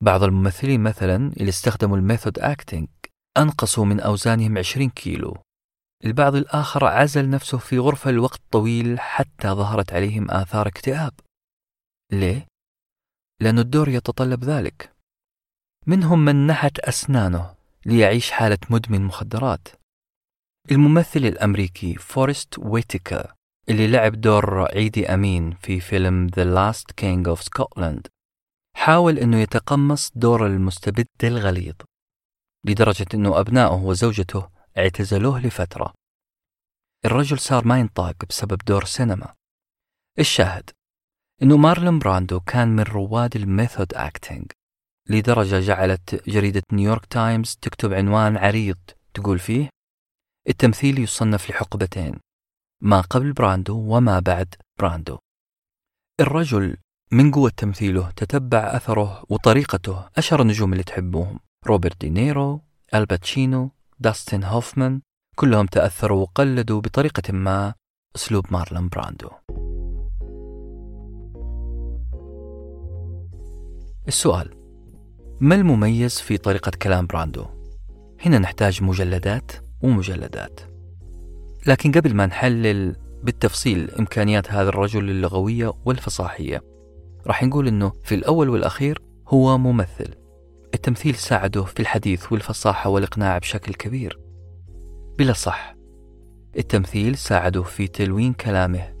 بعض 0.00 0.22
الممثلين 0.22 0.82
مثلا 0.82 1.16
اللي 1.16 1.48
استخدموا 1.48 1.96
ال 1.96 2.02
method 2.02 2.38
acting 2.38 2.88
أنقصوا 3.38 3.84
من 3.84 4.00
أوزانهم 4.00 4.58
20 4.58 4.90
كيلو. 4.90 5.36
البعض 6.04 6.34
الآخر 6.34 6.84
عزل 6.84 7.30
نفسه 7.30 7.58
في 7.58 7.78
غرفة 7.78 8.10
لوقت 8.10 8.40
طويل 8.50 9.00
حتى 9.00 9.48
ظهرت 9.48 9.92
عليهم 9.92 10.30
آثار 10.30 10.68
اكتئاب. 10.68 11.12
ليه؟ 12.12 12.46
لأن 13.40 13.58
الدور 13.58 13.88
يتطلب 13.88 14.44
ذلك. 14.44 14.92
منهم 15.86 16.24
من 16.24 16.46
نحت 16.46 16.78
أسنانه. 16.78 17.53
ليعيش 17.86 18.30
حالة 18.30 18.58
مدمن 18.70 19.02
مخدرات. 19.04 19.68
الممثل 20.70 21.20
الأمريكي 21.20 21.94
فورست 21.94 22.58
ويتيكر 22.58 23.34
اللي 23.68 23.86
لعب 23.86 24.20
دور 24.20 24.62
عيدي 24.62 25.14
أمين 25.14 25.54
في 25.54 25.80
فيلم 25.80 26.28
The 26.28 26.44
Last 26.56 26.84
King 27.00 27.36
of 27.36 27.42
Scotland 27.42 28.00
حاول 28.76 29.18
أنه 29.18 29.36
يتقمص 29.36 30.12
دور 30.14 30.46
المستبد 30.46 31.06
الغليظ 31.24 31.74
لدرجة 32.64 33.06
أنه 33.14 33.40
أبنائه 33.40 33.74
وزوجته 33.74 34.48
اعتزلوه 34.78 35.46
لفترة. 35.46 35.94
الرجل 37.04 37.38
صار 37.38 37.66
ما 37.66 37.80
ينطاق 37.80 38.24
بسبب 38.28 38.58
دور 38.66 38.84
سينما. 38.84 39.34
الشاهد 40.18 40.70
أنه 41.42 41.56
مارلون 41.56 41.98
براندو 41.98 42.40
كان 42.40 42.68
من 42.68 42.82
رواد 42.82 43.36
ال 43.36 43.44
method 43.44 43.94
acting. 43.94 44.46
لدرجة 45.08 45.60
جعلت 45.60 46.28
جريدة 46.28 46.62
نيويورك 46.72 47.06
تايمز 47.06 47.58
تكتب 47.62 47.92
عنوان 47.92 48.36
عريض. 48.36 48.76
تقول 49.14 49.38
فيه 49.38 49.68
التمثيل 50.48 50.98
يصنف 50.98 51.50
لحقبتين 51.50 52.14
ما 52.82 53.00
قبل 53.00 53.32
براندو 53.32 53.78
وما 53.78 54.18
بعد 54.18 54.54
براندو. 54.78 55.18
الرجل 56.20 56.76
من 57.12 57.30
قوة 57.30 57.50
تمثيله 57.56 58.10
تتبع 58.10 58.58
أثره 58.58 59.24
وطريقته 59.28 60.08
أشهر 60.16 60.42
النجوم 60.42 60.72
اللي 60.72 60.84
تحبوهم 60.84 61.40
روبرت 61.66 62.00
دينيرو 62.00 62.60
آل 62.94 63.11
باتشينو 63.11 63.70
داستن 63.98 64.44
هوفمان. 64.44 65.00
كلهم 65.36 65.66
تأثروا 65.66 66.22
وقلدوا 66.22 66.80
بطريقة 66.80 67.32
ما 67.32 67.74
أسلوب 68.16 68.52
مارلون 68.52 68.88
براندو. 68.88 69.30
السؤال 74.08 74.63
ما 75.40 75.54
المميز 75.54 76.20
في 76.20 76.38
طريقة 76.38 76.72
كلام 76.82 77.06
براندو؟ 77.06 77.44
هنا 78.20 78.38
نحتاج 78.38 78.82
مجلدات 78.82 79.52
ومجلدات. 79.82 80.60
لكن 81.66 81.92
قبل 81.92 82.14
ما 82.14 82.26
نحلل 82.26 82.96
بالتفصيل 83.22 83.90
إمكانيات 83.90 84.52
هذا 84.52 84.68
الرجل 84.68 85.10
اللغوية 85.10 85.72
والفصاحية 85.84 86.62
راح 87.26 87.42
نقول 87.42 87.68
أنه 87.68 87.92
في 88.04 88.14
الأول 88.14 88.48
والأخير 88.48 89.02
هو 89.28 89.58
ممثل. 89.58 90.14
التمثيل 90.74 91.14
ساعده 91.14 91.64
في 91.64 91.80
الحديث 91.80 92.32
والفصاحة 92.32 92.90
والإقناع 92.90 93.38
بشكل 93.38 93.74
كبير. 93.74 94.20
بلا 95.18 95.32
صح 95.32 95.74
التمثيل 96.58 97.16
ساعده 97.16 97.62
في 97.62 97.86
تلوين 97.86 98.32
كلامه 98.32 98.94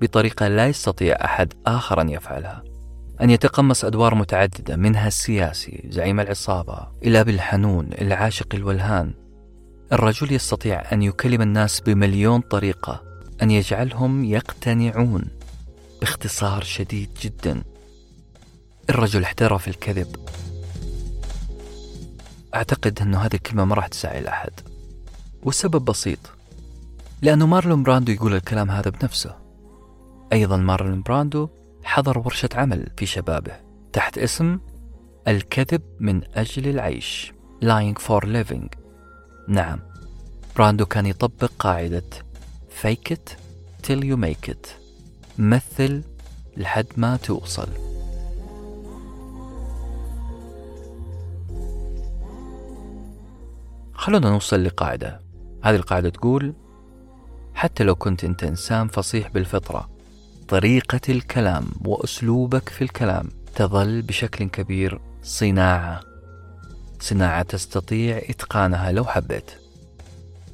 بطريقة 0.00 0.48
لا 0.48 0.68
يستطيع 0.68 1.16
أحد 1.24 1.52
آخر 1.66 2.00
أن 2.00 2.08
يفعلها. 2.08 2.75
أن 3.22 3.30
يتقمص 3.30 3.84
أدوار 3.84 4.14
متعددة 4.14 4.76
منها 4.76 5.08
السياسي 5.08 5.88
زعيم 5.90 6.20
العصابة 6.20 6.88
إلى 7.02 7.24
بالحنون 7.24 7.90
العاشق 7.92 8.54
الولهان. 8.54 9.14
الرجل 9.92 10.32
يستطيع 10.32 10.92
أن 10.92 11.02
يكلم 11.02 11.42
الناس 11.42 11.80
بمليون 11.80 12.40
طريقة 12.40 13.02
أن 13.42 13.50
يجعلهم 13.50 14.24
يقتنعون 14.24 15.24
باختصار 16.00 16.62
شديد 16.62 17.10
جدا. 17.22 17.62
الرجل 18.90 19.22
احترف 19.22 19.68
الكذب. 19.68 20.16
أعتقد 22.54 22.98
أنه 23.02 23.18
هذه 23.18 23.34
الكلمة 23.34 23.64
ما 23.64 23.74
راح 23.74 23.86
تسيء 23.86 24.20
لأحد 24.20 24.52
والسبب 25.42 25.84
بسيط. 25.84 26.18
لأنه 27.22 27.46
مارلون 27.46 27.82
براندو 27.82 28.12
يقول 28.12 28.34
الكلام 28.34 28.70
هذا 28.70 28.90
بنفسه. 28.90 29.34
أيضا 30.32 30.56
مارلون 30.56 31.02
براندو 31.02 31.48
حضر 31.86 32.18
ورشة 32.18 32.48
عمل 32.54 32.90
في 32.96 33.06
شبابه 33.06 33.52
تحت 33.92 34.18
اسم 34.18 34.58
الكذب 35.28 35.82
من 36.00 36.20
أجل 36.34 36.68
العيش 36.68 37.32
Lying 37.64 37.98
for 38.02 38.20
Living. 38.24 38.68
نعم 39.48 39.80
براندو 40.56 40.86
كان 40.86 41.06
يطبق 41.06 41.50
قاعدة 41.58 42.02
fake 42.82 43.12
it 43.12 43.36
till 43.86 44.02
you 44.02 44.16
make 44.16 44.50
it. 44.50 44.68
مثل 45.38 46.02
لحد 46.56 46.86
ما 46.96 47.16
توصل. 47.16 47.68
خلونا 53.94 54.30
نوصل 54.30 54.64
لقاعدة. 54.64 55.20
هذه 55.62 55.76
القاعدة 55.76 56.08
تقول 56.08 56.54
حتى 57.54 57.84
لو 57.84 57.94
كنت 57.94 58.24
أنت 58.24 58.44
إنسان 58.44 58.88
فصيح 58.88 59.28
بالفطرة 59.28 59.95
طريقة 60.48 61.00
الكلام 61.08 61.64
وأسلوبك 61.84 62.68
في 62.68 62.82
الكلام 62.82 63.28
تظل 63.54 64.02
بشكل 64.02 64.44
كبير 64.44 65.00
صناعة. 65.22 66.00
صناعة 67.00 67.42
تستطيع 67.42 68.18
إتقانها 68.18 68.92
لو 68.92 69.04
حبيت. 69.04 69.50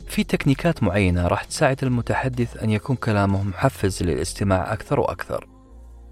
في 0.07 0.25
تكنيكات 0.25 0.83
معينة 0.83 1.27
راح 1.27 1.45
تساعد 1.45 1.85
المتحدث 1.85 2.57
أن 2.63 2.71
يكون 2.71 2.97
كلامه 2.97 3.43
محفز 3.43 4.03
للاستماع 4.03 4.73
أكثر 4.73 5.01
وأكثر. 5.01 5.49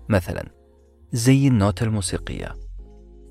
مثلا 0.08 0.44
زي 1.12 1.48
النوتة 1.48 1.84
الموسيقية 1.84 2.56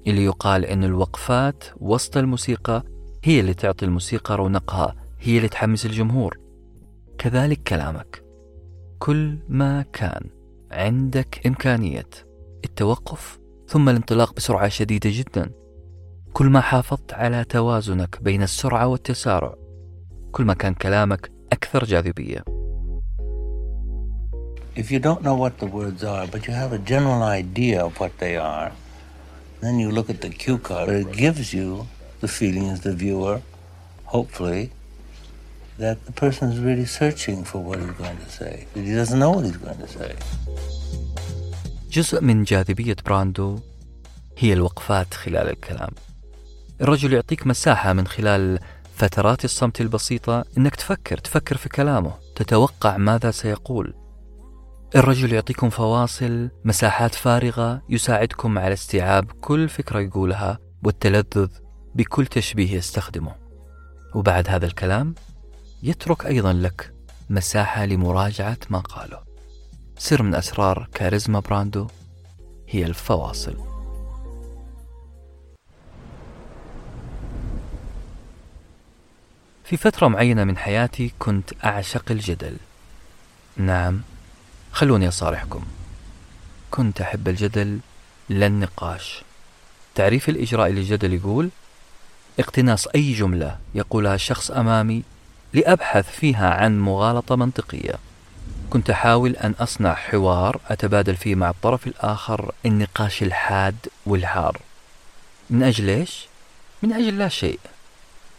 اللي 0.07 0.25
يقال 0.25 0.65
أن 0.65 0.83
الوقفات 0.83 1.63
وسط 1.77 2.17
الموسيقى 2.17 2.83
هي 3.23 3.39
اللي 3.39 3.53
تعطي 3.53 3.85
الموسيقى 3.85 4.35
رونقها 4.35 4.95
هي 5.19 5.37
اللي 5.37 5.49
تحمس 5.49 5.85
الجمهور. 5.85 6.39
كذلك 7.17 7.63
كلامك. 7.63 8.23
كل 8.99 9.37
ما 9.49 9.85
كان. 9.93 10.38
عندك 10.71 11.47
إمكانية 11.47 12.05
التوقف 12.65 13.39
ثم 13.67 13.89
الانطلاق 13.89 14.33
بسرعة 14.33 14.67
شديدة 14.69 15.09
جدا 15.13 15.51
كل 16.33 16.45
ما 16.49 16.61
حافظت 16.61 17.13
على 17.13 17.43
توازنك 17.43 18.21
بين 18.21 18.43
السرعة 18.43 18.87
والتسارع 18.87 19.55
كل 20.31 20.43
ما 20.43 20.53
كان 20.53 20.73
كلامك 20.73 21.31
أكثر 21.51 21.83
جاذبية 21.85 22.43
If 24.75 24.91
you 24.91 24.99
don't 24.99 25.23
know 25.23 25.35
what 25.35 25.57
the 25.57 25.65
words 25.65 26.03
are, 26.03 26.25
but 26.27 26.47
you 26.47 26.53
have 26.53 26.71
a 26.71 26.77
general 26.77 27.21
idea 27.23 27.83
of 27.83 27.99
what 27.99 28.17
they 28.19 28.37
are, 28.37 28.71
then 29.61 29.77
you 29.77 29.91
look 29.91 30.09
at 30.09 30.21
the 30.21 30.29
cue 30.29 30.57
card. 30.57 30.87
It 30.87 31.11
gives 31.11 31.53
you 31.53 31.87
the 32.21 32.29
feeling 32.29 32.69
as 32.69 32.79
the 32.79 32.93
viewer, 32.93 33.41
hopefully, 34.05 34.71
that 35.79 35.97
the 36.05 36.15
person 36.23 36.45
is 36.53 36.59
really 36.59 36.89
searching 36.99 37.43
for 37.49 37.59
what 37.67 37.77
he's 37.79 37.97
going 38.03 38.19
to 38.25 38.29
say. 38.39 38.53
He 38.75 38.93
doesn't 38.99 39.19
know 39.23 39.31
what 39.35 39.45
he's 39.45 39.57
going 39.57 39.81
to 39.85 39.87
say. 39.87 40.15
جزء 41.91 42.21
من 42.21 42.43
جاذبية 42.43 42.95
براندو 43.05 43.59
هي 44.37 44.53
الوقفات 44.53 45.13
خلال 45.13 45.49
الكلام 45.49 45.89
الرجل 46.81 47.13
يعطيك 47.13 47.47
مساحة 47.47 47.93
من 47.93 48.07
خلال 48.07 48.59
فترات 48.95 49.45
الصمت 49.45 49.81
البسيطة 49.81 50.45
إنك 50.57 50.75
تفكر 50.75 51.17
تفكر 51.17 51.57
في 51.57 51.69
كلامه 51.69 52.13
تتوقع 52.35 52.97
ماذا 52.97 53.31
سيقول 53.31 53.93
الرجل 54.95 55.33
يعطيكم 55.33 55.69
فواصل 55.69 56.49
مساحات 56.65 57.15
فارغة 57.15 57.81
يساعدكم 57.89 58.57
على 58.57 58.73
استيعاب 58.73 59.31
كل 59.31 59.69
فكرة 59.69 59.99
يقولها 59.99 60.59
والتلذذ 60.83 61.47
بكل 61.95 62.25
تشبيه 62.25 62.73
يستخدمه 62.77 63.35
وبعد 64.15 64.49
هذا 64.49 64.65
الكلام 64.65 65.15
يترك 65.83 66.25
أيضا 66.25 66.53
لك 66.53 66.93
مساحة 67.29 67.85
لمراجعة 67.85 68.57
ما 68.69 68.79
قاله. 68.79 69.19
سر 69.97 70.23
من 70.23 70.35
أسرار 70.35 70.87
كاريزما 70.93 71.39
براندو 71.39 71.87
هي 72.69 72.85
الفواصل. 72.85 73.55
في 79.63 79.77
فترة 79.77 80.07
معينة 80.07 80.43
من 80.43 80.57
حياتي 80.57 81.13
كنت 81.19 81.49
أعشق 81.65 82.11
الجدل. 82.11 82.57
نعم 83.57 84.01
خلوني 84.71 85.07
أصارحكم. 85.07 85.63
كنت 86.71 87.01
أحب 87.01 87.27
الجدل 87.27 87.79
لا 88.29 88.45
النقاش 88.47 89.23
تعريف 89.95 90.29
الإجراء 90.29 90.69
للجدل 90.69 91.13
يقول 91.13 91.49
اقتناص 92.39 92.87
أي 92.87 93.13
جملة 93.13 93.59
يقولها 93.75 94.15
الشخص 94.15 94.51
أمامي 94.51 95.03
لأبحث 95.53 96.11
فيها 96.11 96.49
عن 96.49 96.79
مغالطة 96.79 97.35
منطقية. 97.35 97.93
كنت 98.69 98.89
أحاول 98.89 99.35
أن 99.35 99.51
أصنع 99.59 99.93
حوار 99.93 100.61
أتبادل 100.67 101.15
فيه 101.15 101.35
مع 101.35 101.49
الطرف 101.49 101.87
الآخر 101.87 102.51
النقاش 102.65 103.23
الحاد 103.23 103.75
والحار 104.05 104.61
من 105.49 105.63
أجل 105.63 105.89
إيش؟ 105.89 106.27
من 106.83 106.93
أجل 106.93 107.17
لا 107.17 107.27
شيء 107.27 107.59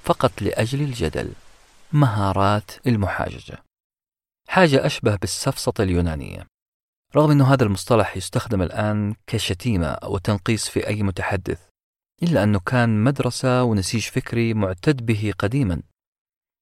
فقط 0.05 0.43
لأجل 0.43 0.81
الجدل 0.81 1.33
مهارات 1.93 2.71
المحاججة. 2.87 3.63
حاجة 4.49 4.87
أشبه 4.87 5.17
بالسفسطة 5.17 5.83
اليونانية. 5.83 6.47
رغم 7.17 7.31
أن 7.31 7.43
هذا 7.43 7.65
المصطلح 7.65 8.17
يستخدم 8.17 8.63
الآن 8.63 9.15
كشتيمة 9.27 9.97
وتنقيص 10.05 10.69
في 10.69 10.87
أي 10.87 11.03
متحدث 11.03 11.59
إلا 12.23 12.43
أنه 12.43 12.61
كان 12.61 13.05
مدرسة 13.05 13.63
ونسيج 13.63 14.03
فكري 14.03 14.55
معتد 14.55 15.07
به 15.07 15.33
قديما. 15.39 15.83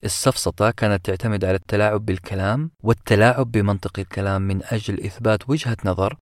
السفسطة 0.05 0.71
كانت 0.71 1.07
تعتمد 1.07 1.45
على 1.45 1.55
التلاعب 1.55 2.07
بالكلام 2.07 2.71
والتلاعب 2.83 3.53
بمنطق 3.53 3.99
الكلام 3.99 4.43
من 4.43 4.63
أجل 4.65 5.05
إثبات 5.05 5.51
وجهة 5.51 5.77
نظر 5.85 6.17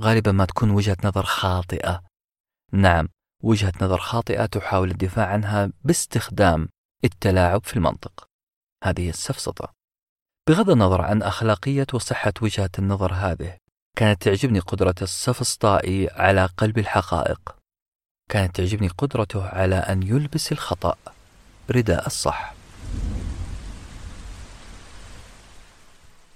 غالبا 0.00 0.32
ما 0.32 0.44
تكون 0.44 0.70
وجهة 0.70 0.96
نظر 1.04 1.22
خاطئة. 1.22 2.02
نعم 2.72 3.08
وجهة 3.42 3.72
نظر 3.82 3.98
خاطئة 3.98 4.46
تحاول 4.46 4.90
الدفاع 4.90 5.26
عنها 5.26 5.72
باستخدام 5.84 6.68
التلاعب 7.04 7.64
في 7.64 7.76
المنطق. 7.76 8.28
هذه 8.84 9.08
السفسطة. 9.08 9.72
بغض 10.48 10.70
النظر 10.70 11.00
عن 11.02 11.22
أخلاقية 11.22 11.86
وصحة 11.92 12.32
وجهة 12.42 12.70
النظر 12.78 13.14
هذه 13.14 13.56
كانت 13.96 14.22
تعجبني 14.22 14.58
قدرة 14.58 14.94
السفسطائي 15.02 16.08
على 16.10 16.46
قلب 16.46 16.78
الحقائق. 16.78 17.56
كانت 18.30 18.56
تعجبني 18.56 18.88
قدرته 18.88 19.48
على 19.48 19.76
أن 19.76 20.02
يلبس 20.02 20.52
الخطأ. 20.52 20.96
رداء 21.70 22.06
الصح. 22.06 22.61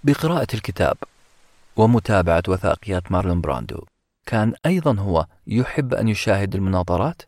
بقراءة 0.07 0.47
الكتاب 0.55 0.97
ومتابعة 1.77 2.43
وثائقيات 2.49 3.13
مارلون 3.13 3.41
براندو. 3.41 3.87
كان 4.27 4.55
أيضا 4.67 5.01
هو 5.01 5.27
يحب 5.47 5.95
أن 5.95 6.09
يشاهد 6.09 6.55
المناظرات 6.55 7.23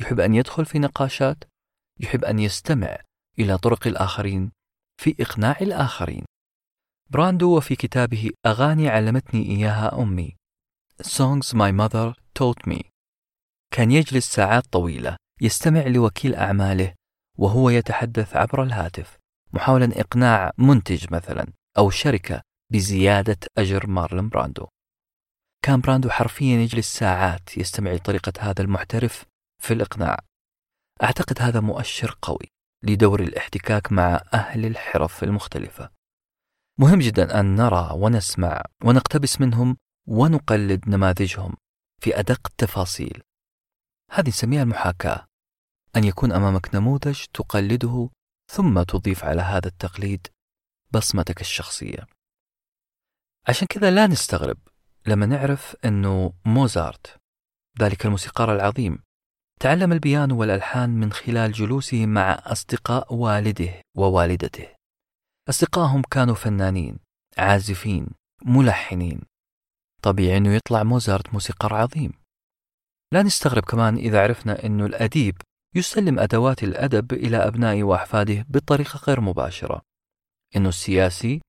يحب 0.00 0.20
أن 0.20 0.34
يدخل 0.34 0.64
في 0.64 0.78
نقاشات 0.78 1.44
يحب 2.00 2.24
أن 2.24 2.38
يستمع 2.38 2.98
إلى 3.38 3.58
طرق 3.58 3.86
الآخرين 3.86 4.52
في 4.96 5.14
إقناع 5.20 5.56
الآخرين. 5.60 6.24
براندو 7.10 7.56
وفي 7.56 7.76
كتابه 7.76 8.30
أغاني 8.46 8.88
علمتني 8.88 9.42
إياها 9.42 10.02
أمي. 10.02 10.36
Songs 11.02 11.54
My 11.54 11.72
Mother 11.80 12.14
Taught 12.38 12.70
Me. 12.70 12.82
كان 13.70 13.90
يجلس 13.90 14.32
ساعات 14.32 14.66
طويلة 14.66 15.16
يستمع 15.40 15.86
لوكيل 15.86 16.34
أعماله 16.34 16.94
وهو 17.38 17.70
يتحدث 17.70 18.36
عبر 18.36 18.62
الهاتف 18.62 19.18
محاولا 19.52 20.00
إقناع 20.00 20.52
منتج 20.58 21.06
مثلا. 21.14 21.46
أو 21.78 21.90
شركة 21.90 22.42
بزيادة 22.72 23.38
أجر 23.58 23.86
مارلون 23.86 24.28
براندو 24.28 24.66
كان 25.64 25.80
براندو 25.80 26.10
حرفيا 26.10 26.56
يجلس 26.56 26.98
ساعات 26.98 27.58
يستمع 27.58 27.92
لطريقة 27.92 28.32
هذا 28.40 28.62
المحترف 28.62 29.24
في 29.62 29.74
الإقناع 29.74 30.18
أعتقد 31.02 31.42
هذا 31.42 31.60
مؤشر 31.60 32.18
قوي 32.22 32.52
لدور 32.82 33.20
الاحتكاك 33.20 33.92
مع 33.92 34.20
أهل 34.34 34.66
الحرف 34.66 35.24
المختلفة. 35.24 35.90
مهم 36.78 36.98
جدا 36.98 37.40
أن 37.40 37.54
نرى 37.54 37.90
ونسمع 37.92 38.62
ونقتبس 38.84 39.40
منهم 39.40 39.76
ونقلد 40.08 40.88
نماذجهم 40.88 41.54
في 42.02 42.18
أدق 42.18 42.40
التفاصيل. 42.46 43.22
هذه 44.10 44.28
نسميها 44.28 44.62
المحاكاة. 44.62 45.26
أن 45.96 46.04
يكون 46.04 46.32
أمامك 46.32 46.74
نموذج 46.74 47.24
تقلده 47.34 48.08
ثم 48.52 48.82
تضيف 48.82 49.24
على 49.24 49.42
هذا 49.42 49.68
التقليد 49.68 50.26
بصمتك 50.94 51.40
الشخصية. 51.40 52.06
عشان 53.48 53.66
كذا 53.66 53.90
لا 53.90 54.06
نستغرب 54.06 54.58
لما 55.06 55.26
نعرف 55.26 55.76
أنه 55.84 56.32
موزارت 56.44 57.16
ذلك 57.80 58.06
الموسيقار 58.06 58.54
العظيم 58.54 58.98
تعلم 59.60 59.92
البيانو 59.92 60.40
والألحان 60.40 60.90
من 60.90 61.12
خلال 61.12 61.52
جلوسه 61.52 62.06
مع 62.06 62.32
أصدقاء 62.32 63.14
والده 63.14 63.82
ووالدته. 63.96 64.68
أصدقائهم 65.48 66.02
كانوا 66.02 66.34
فنانين 66.34 66.98
عازفين 67.38 68.06
ملحنين. 68.44 69.20
طبيعي 70.02 70.36
أنه 70.36 70.54
يطلع 70.54 70.82
موزارت 70.82 71.32
موسيقار 71.32 71.74
عظيم. 71.74 72.12
لا 73.12 73.22
نستغرب 73.22 73.62
كمان 73.62 73.96
إذا 73.96 74.22
عرفنا 74.22 74.66
أنه 74.66 74.86
الأديب 74.86 75.36
يسلم 75.74 76.18
أدوات 76.18 76.62
الأدب 76.62 77.12
إلى 77.12 77.36
أبنائه 77.36 77.82
وأحفاده 77.82 78.46
بطريقة 78.48 79.00
غير 79.06 79.20
مباشرة. 79.20 79.82
أنه 80.56 80.68
السياسي 80.68 81.40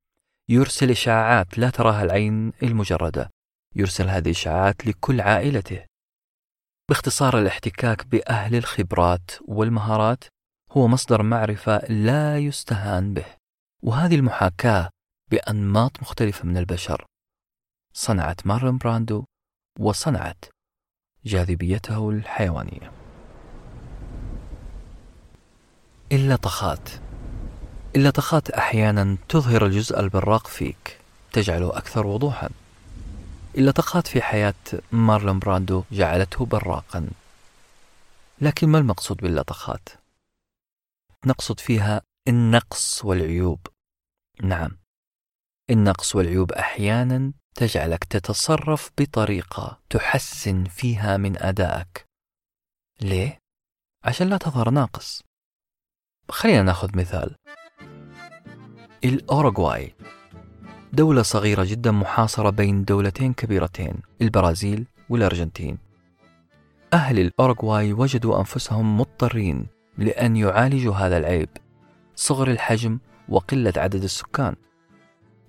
يرسل 0.49 0.91
إشاعات 0.91 1.57
لا 1.57 1.69
تراها 1.69 2.03
العين 2.03 2.53
المجردة 2.63 3.29
يرسل 3.75 4.09
هذه 4.09 4.25
الإشاعات 4.25 4.87
لكل 4.87 5.21
عائلته. 5.21 5.85
باختصار 6.89 7.39
الاحتكاك 7.39 8.05
بأهل 8.05 8.55
الخبرات 8.55 9.31
والمهارات 9.47 10.23
هو 10.71 10.87
مصدر 10.87 11.23
معرفة 11.23 11.77
لا 11.77 12.39
يستهان 12.39 13.13
به 13.13 13.25
وهذه 13.83 14.15
المحاكاة 14.15 14.89
بأنماط 15.31 16.01
مختلفة 16.01 16.45
من 16.45 16.57
البشر. 16.57 17.05
صنعت 17.93 18.47
مارلون 18.47 18.77
براندو 18.77 19.25
وصنعت 19.79 20.45
جاذبيته 21.25 22.09
الحيوانية. 22.09 22.91
اللطخات 26.11 26.89
اللطخات 27.95 28.49
أحيانا 28.49 29.17
تظهر 29.29 29.65
الجزء 29.65 29.99
البراق 29.99 30.47
فيك 30.47 30.99
تجعله 31.31 31.77
أكثر 31.77 32.07
وضوحا. 32.07 32.49
اللطخات 33.57 34.07
في 34.07 34.21
حياة 34.21 34.53
مارلون 34.91 35.39
براندو 35.39 35.83
جعلته 35.91 36.45
براقا. 36.45 37.09
لكن 38.41 38.69
ما 38.69 38.77
المقصود 38.77 39.17
باللطخات؟ 39.17 39.89
نقصد 41.25 41.59
فيها 41.59 42.01
النقص 42.27 43.05
والعيوب. 43.05 43.67
نعم 44.41 44.77
النقص 45.69 46.15
والعيوب 46.15 46.51
أحيانا 46.51 47.33
تجعلك 47.55 48.03
تتصرف 48.03 48.91
بطريقة 48.97 49.79
تحسن 49.89 50.63
فيها 50.63 51.17
من 51.17 51.43
أدائك. 51.43 52.05
ليه؟ 53.01 53.39
عشان 54.03 54.29
لا 54.29 54.37
تظهر 54.37 54.69
ناقص. 54.69 55.23
خلينا 56.29 56.61
ناخذ 56.63 56.97
مثال. 56.97 57.35
الأوروغواي. 59.03 59.93
دولة 60.93 61.21
صغيرة 61.21 61.63
جدا 61.63 61.91
محاصرة 61.91 62.49
بين 62.49 62.83
دولتين 62.83 63.33
كبيرتين 63.33 63.93
البرازيل 64.21 64.85
والأرجنتين. 65.09 65.77
أهل 66.93 67.19
الأوروغواي 67.19 67.93
وجدوا 67.93 68.39
أنفسهم 68.39 68.97
مضطرين 68.97 69.67
لأن 69.97 70.35
يعالجوا 70.35 70.93
هذا 70.93 71.17
العيب 71.17 71.49
صغر 72.15 72.51
الحجم 72.51 72.99
وقلة 73.29 73.73
عدد 73.77 74.03
السكان. 74.03 74.55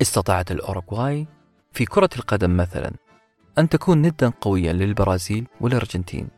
استطاعت 0.03 0.51
الأوروغواي 0.51 1.27
في 1.73 1.85
كرة 1.85 2.11
القدم 2.17 2.57
مثلا 2.57 2.93
أن 3.59 3.69
تكون 3.69 4.03
ندا 4.03 4.33
قويا 4.41 4.73
للبرازيل 4.73 5.47
والأرجنتين. 5.61 6.29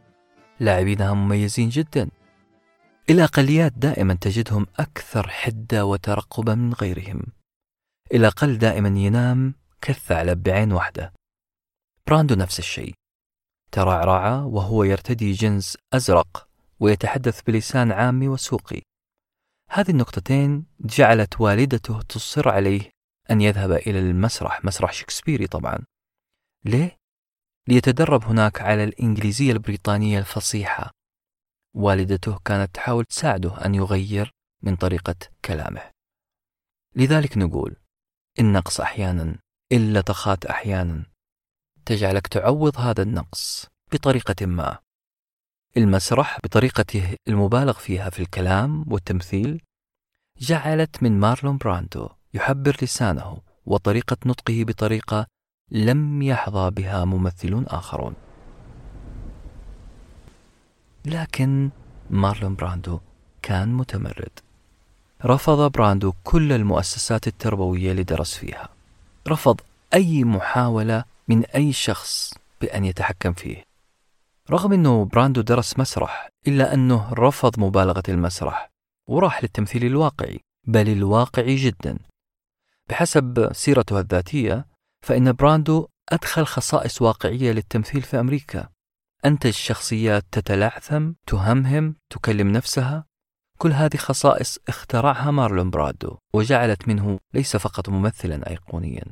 لاعبينها 0.61 1.15
مميزين 1.15 1.69
جدا. 1.69 2.09
الأقليات 3.11 3.73
دائما 3.73 4.15
تجدهم 4.15 4.67
أكثر 4.79 5.29
حدة 5.29 5.85
وترقبا 5.85 6.55
من 6.55 6.73
غيرهم. 6.73 7.23
الأقل 8.15 8.59
دائما 8.59 8.89
ينام 8.89 9.55
كالثعلب 9.81 10.43
بعين 10.43 10.73
واحدة. 10.73 11.13
براندو 12.07 12.35
نفس 12.35 12.59
الشيء. 12.59 12.95
ترعرع 13.73 14.43
وهو 14.43 14.85
يرتدي 14.85 15.33
جنس 15.33 15.79
أزرق 15.93 16.49
ويتحدث 16.81 17.43
بلسان 17.43 17.93
عامي 17.93 18.29
وسوقي. 18.29 18.83
هذه 19.71 19.91
النقطتين 19.91 20.67
جعلت 20.81 21.41
والدته 21.41 22.03
تصر 22.03 22.49
عليه 22.49 22.91
أن 23.31 23.41
يذهب 23.41 23.73
إلى 23.73 23.99
المسرح 23.99 24.65
مسرح 24.65 24.93
شكسبيري 24.93 25.47
طبعا. 25.47 25.79
ليه؟ 26.65 26.97
ليتدرب 27.69 28.25
هناك 28.25 28.61
على 28.61 28.85
الإنجليزية 28.85 29.53
البريطانية 29.53 30.19
الفصيحة. 30.19 30.96
والدته 31.77 32.39
كانت 32.45 32.75
تحاول 32.75 33.05
تساعده 33.05 33.65
أن 33.65 33.75
يغير 33.75 34.33
من 34.63 34.77
طريقة 34.77 35.15
كلامه. 35.45 35.91
لذلك 36.97 37.39
نقول 37.39 37.77
النقص 38.39 38.81
أحيانا 38.81 39.39
اللطخات 39.73 40.47
أحيانا. 40.47 41.07
تجعلك 41.87 42.27
تعوض 42.27 42.79
هذا 42.79 43.03
النقص 43.03 43.67
بطريقة 43.93 44.47
ما. 44.47 44.79
المسرح 45.77 46.39
بطريقته 46.45 47.17
المبالغ 47.29 47.73
فيها 47.73 48.11
في 48.11 48.21
الكلام 48.21 48.85
والتمثيل 48.93 49.63
جعلت 50.39 51.03
من 51.03 51.21
مارلون 51.21 51.57
براندو 51.57 52.09
يحبر 52.35 52.77
لسانه 52.83 53.43
وطريقة 53.67 54.17
نطقه 54.27 54.65
بطريقة 54.65 55.27
لم 55.71 56.23
يحظى 56.23 56.71
بها 56.71 57.05
ممثلون 57.05 57.67
آخرون. 57.67 58.26
لكن 61.07 61.71
مارلون 62.11 62.55
براندو 62.55 63.01
كان 63.43 63.75
متمرد. 63.75 64.31
رفض 65.25 65.73
براندو 65.73 66.13
كل 66.25 66.53
المؤسسات 66.53 67.27
التربوية 67.27 67.91
اللي 67.91 68.03
درس 68.03 68.35
فيها. 68.35 68.69
رفض 69.29 69.61
أي 69.95 70.25
محاولة 70.25 71.05
من 71.29 71.45
أي 71.45 71.73
شخص 71.73 72.35
بأن 72.61 72.85
يتحكم 72.85 73.33
فيه. 73.33 73.65
رغم 74.51 74.73
أنه 74.73 75.05
براندو 75.05 75.41
درس 75.41 75.79
مسرح 75.79 76.29
إلا 76.49 76.75
أنه 76.75 77.13
رفض 77.13 77.61
مبالغة 77.61 78.03
المسرح 78.09 78.71
وراح 79.09 79.43
للتمثيل 79.43 79.85
الواقعي 79.85 80.41
بل 80.67 80.89
الواقعي 80.89 81.57
جدا. 81.57 81.99
بحسب 82.89 83.49
سيرته 83.53 84.01
الذاتية 84.01 84.67
فإن 85.07 85.33
براندو 85.33 85.89
أدخل 86.09 86.47
خصائص 86.47 87.03
واقعية 87.03 87.53
للتمثيل 87.53 88.03
في 88.03 88.21
أمريكا. 88.21 88.76
أنتج 89.25 89.51
شخصيات 89.51 90.25
تتلعثم 90.33 91.13
تهمهم 91.27 91.97
تكلم 92.11 92.53
نفسها؟ 92.53 93.05
كل 93.59 93.73
هذه 93.73 93.97
خصائص 93.97 94.59
اخترعها 94.69 95.31
مارلون 95.31 95.71
برادو 95.71 96.19
وجعلت 96.35 96.89
منه 96.89 97.19
ليس 97.35 97.57
فقط 97.57 97.89
ممثلا 97.89 98.51
أيقونيا 98.51 99.05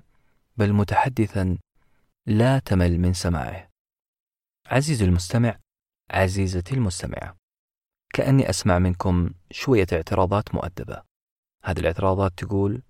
بل 0.57 0.73
متحدثا 0.73 1.59
لا 2.27 2.59
تمل 2.59 2.99
من 2.99 3.12
سماعه. 3.12 3.69
عزيزي 4.67 5.05
المستمع 5.05 5.59
عزيزتي 6.11 6.75
المستمعة 6.75 7.37
كأني 8.14 8.51
أسمع 8.51 8.79
منكم 8.79 9.31
شوية 9.51 9.87
اعتراضات 9.93 10.55
مؤدبة. 10.55 11.03
هذه 11.64 11.79
الاعتراضات 11.79 12.33
تقول 12.37 12.83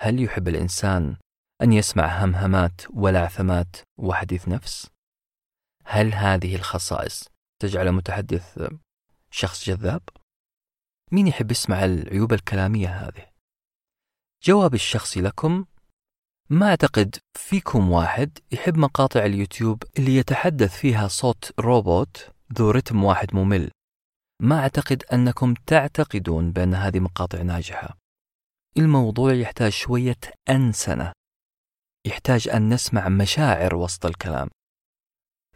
هل 0.00 0.22
يحب 0.22 0.48
الإنسان 0.48 1.16
أن 1.62 1.72
يسمع 1.72 2.24
همهمات 2.24 2.80
ولعثمات 2.90 3.76
وحديث 3.98 4.48
نفس؟ 4.48 4.91
هل 5.84 6.14
هذه 6.14 6.56
الخصائص 6.56 7.28
تجعل 7.62 7.88
المتحدث 7.88 8.68
شخص 9.30 9.64
جذاب؟ 9.64 10.02
مين 11.12 11.26
يحب 11.26 11.50
يسمع 11.50 11.84
العيوب 11.84 12.32
الكلامية 12.32 12.88
هذه؟ 12.88 13.32
جوابي 14.44 14.76
الشخصي 14.76 15.20
لكم 15.20 15.64
ما 16.50 16.68
أعتقد 16.68 17.16
فيكم 17.38 17.90
واحد 17.90 18.38
يحب 18.52 18.76
مقاطع 18.76 19.24
اليوتيوب 19.24 19.82
اللي 19.98 20.16
يتحدث 20.16 20.76
فيها 20.76 21.08
صوت 21.08 21.52
روبوت 21.60 22.30
ذو 22.58 22.70
رتم 22.70 23.04
واحد 23.04 23.34
ممل 23.34 23.70
ما 24.42 24.58
أعتقد 24.58 25.02
أنكم 25.12 25.54
تعتقدون 25.66 26.52
بأن 26.52 26.74
هذه 26.74 27.00
مقاطع 27.00 27.42
ناجحة 27.42 27.98
الموضوع 28.76 29.32
يحتاج 29.32 29.72
شوية 29.72 30.18
أنسنة 30.48 31.12
يحتاج 32.06 32.48
أن 32.48 32.74
نسمع 32.74 33.08
مشاعر 33.08 33.74
وسط 33.74 34.06
الكلام 34.06 34.48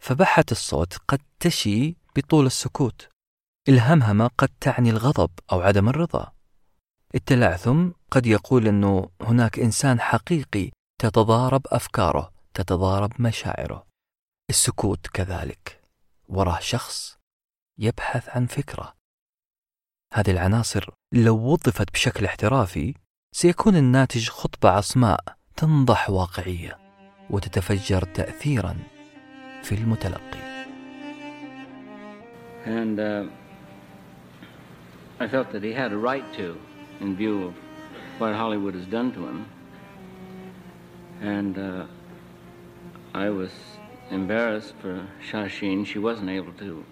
فبحة 0.01 0.45
الصوت 0.51 0.97
قد 1.07 1.21
تشي 1.39 1.95
بطول 2.15 2.45
السكوت. 2.45 3.09
الهمهمة 3.69 4.29
قد 4.37 4.49
تعني 4.61 4.89
الغضب 4.89 5.29
أو 5.51 5.61
عدم 5.61 5.89
الرضا. 5.89 6.33
التلعثم 7.15 7.89
قد 8.11 8.25
يقول 8.25 8.67
أنه 8.67 9.09
هناك 9.21 9.59
إنسان 9.59 9.99
حقيقي 9.99 10.71
تتضارب 11.01 11.61
أفكاره 11.67 12.33
تتضارب 12.53 13.21
مشاعره. 13.21 13.87
السكوت 14.49 15.07
كذلك. 15.07 15.81
وراه 16.27 16.59
شخص 16.59 17.17
يبحث 17.77 18.29
عن 18.29 18.45
فكرة. 18.45 18.93
هذه 20.13 20.31
العناصر 20.31 20.89
لو 21.13 21.37
وظفت 21.37 21.91
بشكل 21.93 22.25
احترافي 22.25 22.93
سيكون 23.31 23.75
الناتج 23.75 24.29
خطبة 24.29 24.69
عصماء 24.69 25.19
تنضح 25.55 26.09
واقعية 26.09 26.77
وتتفجر 27.29 28.03
تأثيرا. 28.03 28.96
في 29.66 29.74
المتلقي. 29.74 30.42
And 32.64 33.00
uh, 33.00 33.24
I 35.18 35.28
felt 35.28 35.50
that 35.52 35.62
he 35.62 35.72
had 35.72 35.92
a 35.92 35.96
right 35.96 36.24
to, 36.34 36.56
in 37.00 37.16
view 37.16 37.44
of 37.48 37.54
what 38.18 38.34
Hollywood 38.34 38.74
has 38.74 38.86
done 38.86 39.12
to 39.12 39.26
him. 39.26 39.46
And 41.20 41.58
uh, 41.58 41.86
I 43.14 43.30
was 43.30 43.50
embarrassed 44.10 44.74
for 44.80 45.06
Shashin. 45.28 45.86
She 45.86 45.98
wasn't 45.98 46.30
able 46.30 46.52
to 46.54 46.84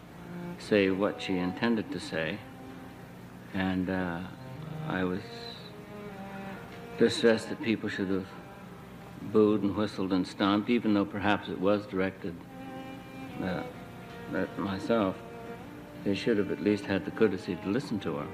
say 0.59 0.90
what 0.90 1.22
she 1.22 1.38
intended 1.38 1.90
to 1.92 2.00
say. 2.00 2.38
And 3.55 3.90
uh, 3.90 4.20
I 4.88 5.05
was 5.05 5.22
distressed 6.98 7.48
that 7.48 7.62
people 7.62 7.88
should 7.88 8.11
have 8.11 8.26
booed 9.33 9.62
and 9.62 9.76
whistled 9.76 10.12
and 10.12 10.26
stomped, 10.26 10.70
even 10.70 10.94
though 10.94 11.05
perhaps 11.05 11.48
it 11.48 11.61
was 11.61 11.87
directed 11.87 12.35
uh, 13.43 14.38
at 14.43 14.60
myself. 14.60 15.15
They 16.04 16.15
should 16.15 16.38
have 16.38 16.52
at 16.52 16.62
least 16.62 16.86
had 16.86 17.06
the 17.06 17.12
courtesy 17.12 17.56
to 17.63 17.69
listen 17.69 18.00
to 18.00 18.12
her. 18.17 18.28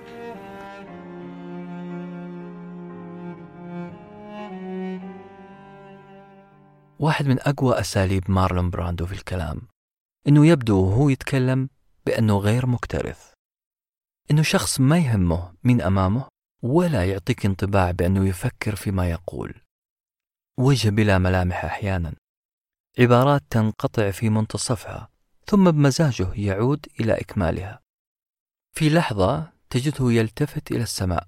واحد 7.00 7.28
من 7.28 7.40
أقوى 7.40 7.80
أساليب 7.80 8.32
مارلون 8.32 8.70
براندو 8.70 9.06
في 9.06 9.14
الكلام 9.14 9.62
إنه 10.28 10.48
يبدو 10.48 10.86
وهو 10.86 11.10
يتكلم 11.10 11.70
بأنه 12.06 12.38
غير 12.38 12.66
مكترث 12.66 13.34
إنه 14.32 14.42
شخص 14.42 14.80
ما 14.80 14.98
يهمه 14.98 15.54
مين 15.64 15.82
أمامه 15.82 16.28
ولا 16.64 17.06
يعطيك 17.06 17.46
انطباع 17.46 17.92
بأنه 17.92 18.28
يفكر 18.28 18.76
فيما 18.76 19.10
يقول 19.10 19.54
وجه 20.60 20.90
بلا 20.90 21.18
ملامح 21.18 21.66
أحيانا 21.66 22.14
عبارات 23.00 23.44
تنقطع 23.50 24.12
في 24.12 24.30
منتصفها 24.30 25.10
ثم 25.46 25.72
بمزاجه 25.72 26.34
يعود 26.34 26.86
إلى 27.00 27.14
إكمالها. 27.14 27.82
في 28.74 28.90
لحظة 28.90 29.52
تجده 29.70 30.12
يلتفت 30.12 30.72
إلى 30.72 30.84
السماء 30.84 31.28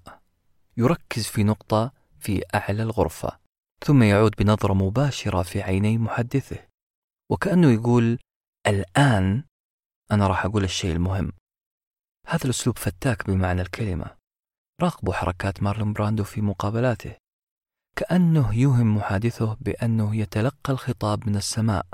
يركز 0.76 1.26
في 1.26 1.44
نقطة 1.44 1.92
في 2.18 2.42
أعلى 2.54 2.82
الغرفة 2.82 3.38
ثم 3.84 4.02
يعود 4.02 4.34
بنظرة 4.38 4.74
مباشرة 4.74 5.42
في 5.42 5.62
عيني 5.62 5.98
محدثه 5.98 6.68
وكأنه 7.30 7.70
يقول 7.70 8.18
الآن 8.66 9.44
أنا 10.10 10.26
راح 10.26 10.44
أقول 10.44 10.64
الشيء 10.64 10.92
المهم. 10.92 11.32
هذا 12.26 12.44
الأسلوب 12.44 12.78
فتاك 12.78 13.26
بمعنى 13.26 13.62
الكلمة 13.62 14.16
راقبوا 14.82 15.14
حركات 15.14 15.62
مارلون 15.62 15.92
براندو 15.92 16.24
في 16.24 16.40
مقابلاته. 16.40 17.16
كأنه 17.96 18.54
يوهم 18.54 18.96
محادثه 18.96 19.56
بأنه 19.60 20.16
يتلقى 20.16 20.72
الخطاب 20.72 21.28
من 21.28 21.36
السماء 21.36 21.86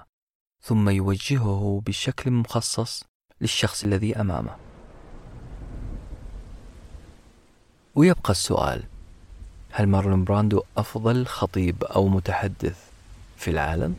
ثم 0.62 0.88
يوجهه 0.88 1.82
بشكل 1.86 2.30
مخصص 2.30 3.04
للشخص 3.40 3.84
الذي 3.84 4.20
أمامه 4.20 4.56
ويبقى 7.94 8.30
السؤال 8.30 8.82
هل 9.72 9.86
مارلون 9.86 10.24
براندو 10.24 10.62
أفضل 10.76 11.26
خطيب 11.26 11.84
أو 11.84 12.08
متحدث 12.08 12.90
في 13.36 13.50
العالم؟ 13.50 13.96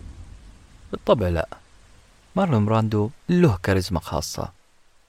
بالطبع 0.91 1.27
لا 1.27 1.47
مارلون 2.35 2.65
براندو 2.65 3.09
له 3.29 3.57
كاريزما 3.63 3.99
خاصة 3.99 4.51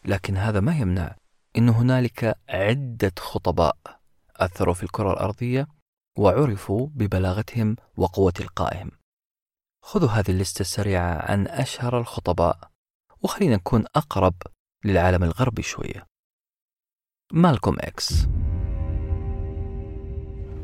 لكن 0.04 0.36
هذا 0.36 0.60
ما 0.60 0.76
يمنع 0.76 1.14
أن 1.58 1.68
هنالك 1.68 2.38
عدة 2.48 3.12
خطباء 3.18 3.76
أثروا 4.36 4.74
في 4.74 4.82
الكرة 4.82 5.12
الأرضية 5.12 5.68
وعرفوا 6.18 6.88
ببلاغتهم 6.94 7.76
وقوة 7.96 8.32
إلقائهم 8.40 8.90
خذوا 9.84 10.08
هذه 10.08 10.30
ال 10.30 10.35
list 10.35 10.55
ة 10.55 10.60
السريعة 10.60 11.30
عن 11.30 11.46
أشهر 11.46 11.98
الخطباء 11.98 12.58
وخلينا 13.22 13.56
نكون 13.56 13.84
أقرب 13.96 14.34
للعالم 14.84 15.24
الغربي 15.24 15.62
شوية 15.62 16.06
مالكوم 17.32 17.76
إكس 17.80 18.26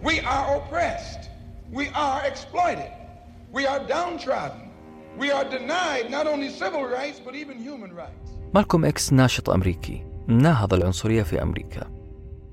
We 0.03 0.21
are 0.21 0.47
oppressed. 0.59 1.23
We 1.73 1.89
are 1.89 2.21
exploited. 2.25 2.93
We 3.53 3.67
are 3.67 3.81
downtrodden. 3.81 4.71
We 5.19 5.33
are 5.33 5.45
denied 5.45 6.11
not 6.11 6.27
only 6.33 6.51
civil 6.51 6.85
rights 6.85 7.19
but 7.25 7.35
even 7.35 7.59
human 7.59 7.93
rights. 7.95 8.31
مالكوم 8.55 8.85
إكس 8.85 9.13
ناشط 9.13 9.51
أمريكي 9.51 10.07
ناهض 10.29 10.75
العنصرية 10.75 11.23
في 11.23 11.43
أمريكا 11.43 11.98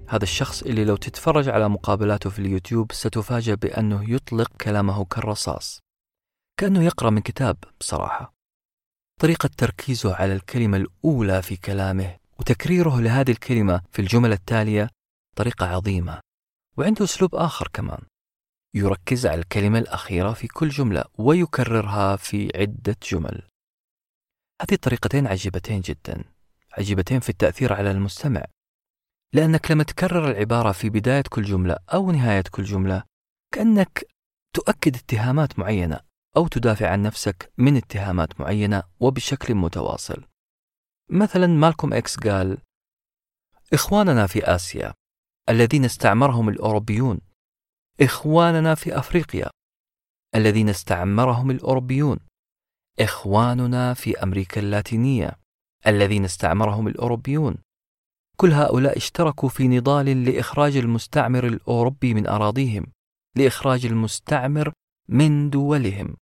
هذا 0.07 0.23
الشخص 0.23 0.63
اللي 0.63 0.85
لو 0.85 0.95
تتفرج 0.95 1.49
على 1.49 1.69
مقابلاته 1.69 2.29
في 2.29 2.39
اليوتيوب 2.39 2.91
ستفاجأ 2.91 3.55
بأنه 3.55 4.13
يطلق 4.13 4.51
كلامه 4.61 5.05
كالرصاص. 5.05 5.79
كأنه 6.59 6.83
يقرأ 6.83 7.09
من 7.09 7.21
كتاب 7.21 7.57
بصراحة. 7.79 8.33
طريقة 9.21 9.49
تركيزه 9.57 10.15
على 10.15 10.33
الكلمة 10.33 10.77
الأولى 10.77 11.41
في 11.41 11.57
كلامه 11.57 12.17
وتكريره 12.39 13.01
لهذه 13.01 13.31
الكلمة 13.31 13.81
في 13.91 14.01
الجمل 14.01 14.31
التالية 14.31 14.89
طريقة 15.35 15.65
عظيمة. 15.65 16.19
وعنده 16.77 17.05
أسلوب 17.05 17.35
آخر 17.35 17.67
كمان. 17.73 18.01
يركز 18.73 19.25
على 19.25 19.41
الكلمة 19.41 19.79
الأخيرة 19.79 20.33
في 20.33 20.47
كل 20.47 20.69
جملة 20.69 21.03
ويكررها 21.17 22.15
في 22.15 22.51
عدة 22.55 22.95
جمل. 23.11 23.47
هذه 24.61 24.73
الطريقتين 24.73 25.27
عجيبتين 25.27 25.81
جدا. 25.81 26.23
عجيبتين 26.77 27.19
في 27.19 27.29
التأثير 27.29 27.73
على 27.73 27.91
المستمع. 27.91 28.45
لأنك 29.35 29.71
لما 29.71 29.83
تكرر 29.83 30.31
العبارة 30.31 30.71
في 30.71 30.89
بداية 30.89 31.23
كل 31.29 31.43
جملة 31.43 31.77
أو 31.93 32.11
نهاية 32.11 32.43
كل 32.51 32.63
جملة 32.63 33.03
كأنك 33.53 34.07
تؤكد 34.53 34.95
اتهامات 34.95 35.59
معينة 35.59 35.99
أو 36.37 36.47
تدافع 36.47 36.89
عن 36.89 37.01
نفسك 37.01 37.51
من 37.57 37.77
اتهامات 37.77 38.41
معينة 38.41 38.83
وبشكل 38.99 39.55
متواصل. 39.55 40.23
مثلا 41.09 41.47
مالكوم 41.47 41.93
إكس 41.93 42.19
قال 42.19 42.57
إخواننا 43.73 44.27
في 44.27 44.43
آسيا 44.43 44.93
الذين 45.49 45.85
استعمرهم 45.85 46.49
الأوروبيون. 46.49 47.21
إخواننا 48.01 48.75
في 48.75 48.99
أفريقيا 48.99 49.49
الذين 50.35 50.69
استعمرهم 50.69 51.51
الأوروبيون. 51.51 52.19
إخواننا 52.99 53.93
في 53.93 54.23
أمريكا 54.23 54.61
اللاتينية 54.61 55.31
الذين 55.87 56.25
استعمرهم 56.25 56.87
الأوروبيون. 56.87 57.64
كل 58.37 58.51
هؤلاء 58.51 58.97
اشتركوا 58.97 59.49
في 59.49 59.67
نضال 59.67 60.25
لإخراج 60.25 60.77
المستعمر 60.77 61.47
الأوروبي 61.47 62.13
من 62.13 62.27
أراضيهم 62.27 62.85
لإخراج 63.35 63.85
المستعمر 63.85 64.71
من 65.09 65.49
دولهم. 65.49 66.15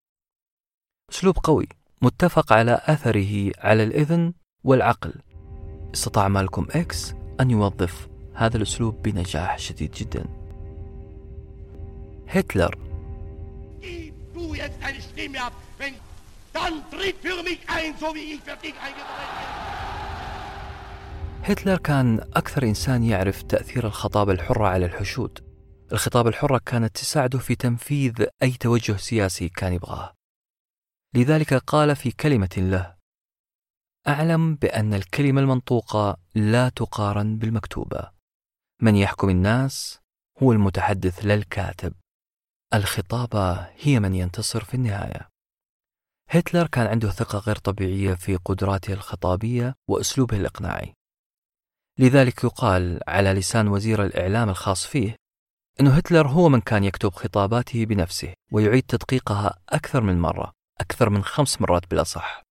أسلوب 1.11 1.37
قوي 1.43 1.67
متفق 2.01 2.53
على 2.53 2.81
أثره 2.85 3.51
على 3.57 3.83
الإذن 3.83 4.33
والعقل. 4.63 5.13
استطاع 5.93 6.27
مالكوم 6.27 6.67
إكس 6.71 7.13
أن 7.39 7.51
يوظف 7.51 8.07
هذا 8.33 8.57
الأسلوب 8.57 9.01
بنجاح 9.01 9.57
شديد 9.57 9.91
جدا. 9.91 10.25
هتلر. 12.27 12.77
هتلر 21.45 21.77
كان 21.77 22.19
أكثر 22.19 22.63
إنسان 22.63 23.03
يعرف 23.03 23.41
تأثير 23.41 23.87
الخطابة 23.87 24.31
الحرة 24.31 24.67
على 24.67 24.85
الحشود. 24.85 25.39
الخطابة 25.91 26.29
الحرة 26.29 26.61
كانت 26.65 26.95
تساعده 26.95 27.39
في 27.39 27.55
تنفيذ 27.55 28.25
أي 28.43 28.51
توجه 28.51 28.97
سياسي 28.97 29.49
كان 29.49 29.73
يبغاه. 29.73 30.13
لذلك 31.15 31.53
قال 31.53 31.95
في 31.95 32.11
كلمة 32.11 32.49
له 32.57 32.95
أعلم 34.07 34.55
بأن 34.55 34.93
الكلمة 34.93 35.41
المنطوقة 35.41 36.17
لا 36.35 36.69
تقارن 36.69 37.37
بالمكتوبة. 37.37 38.11
من 38.81 38.95
يحكم 38.95 39.29
الناس 39.29 39.99
هو 40.43 40.51
المتحدث 40.51 41.25
لا 41.25 41.33
الكاتب. 41.33 41.93
الخطابة 42.73 43.53
هي 43.61 43.99
من 43.99 44.15
ينتصر 44.15 44.63
في 44.63 44.73
النهاية. 44.73 45.29
هتلر 46.29 46.67
كان 46.67 46.87
عنده 46.87 47.09
ثقة 47.09 47.39
غير 47.39 47.55
طبيعية 47.55 48.13
في 48.13 48.35
قدراته 48.35 48.93
الخطابية 48.93 49.75
وأسلوبه 49.89 50.37
الإقناعي. 50.37 50.93
لذلك 51.99 52.43
يقال 52.43 52.99
على 53.07 53.33
لسان 53.33 53.67
وزير 53.67 54.03
الإعلام 54.03 54.49
الخاص 54.49 54.85
فيه 54.85 55.15
أن 55.81 55.87
هتلر 55.87 56.27
هو 56.27 56.49
من 56.49 56.61
كان 56.61 56.83
يكتب 56.83 57.13
خطاباته 57.13 57.85
بنفسه 57.85 58.33
ويعيد 58.51 58.83
تدقيقها 58.83 59.59
أكثر 59.69 60.01
من 60.01 60.21
مرة 60.21 60.51
أكثر 60.81 61.09
من 61.09 61.23
خمس 61.23 61.61
مرات 61.61 61.89
بالأصح 61.89 62.43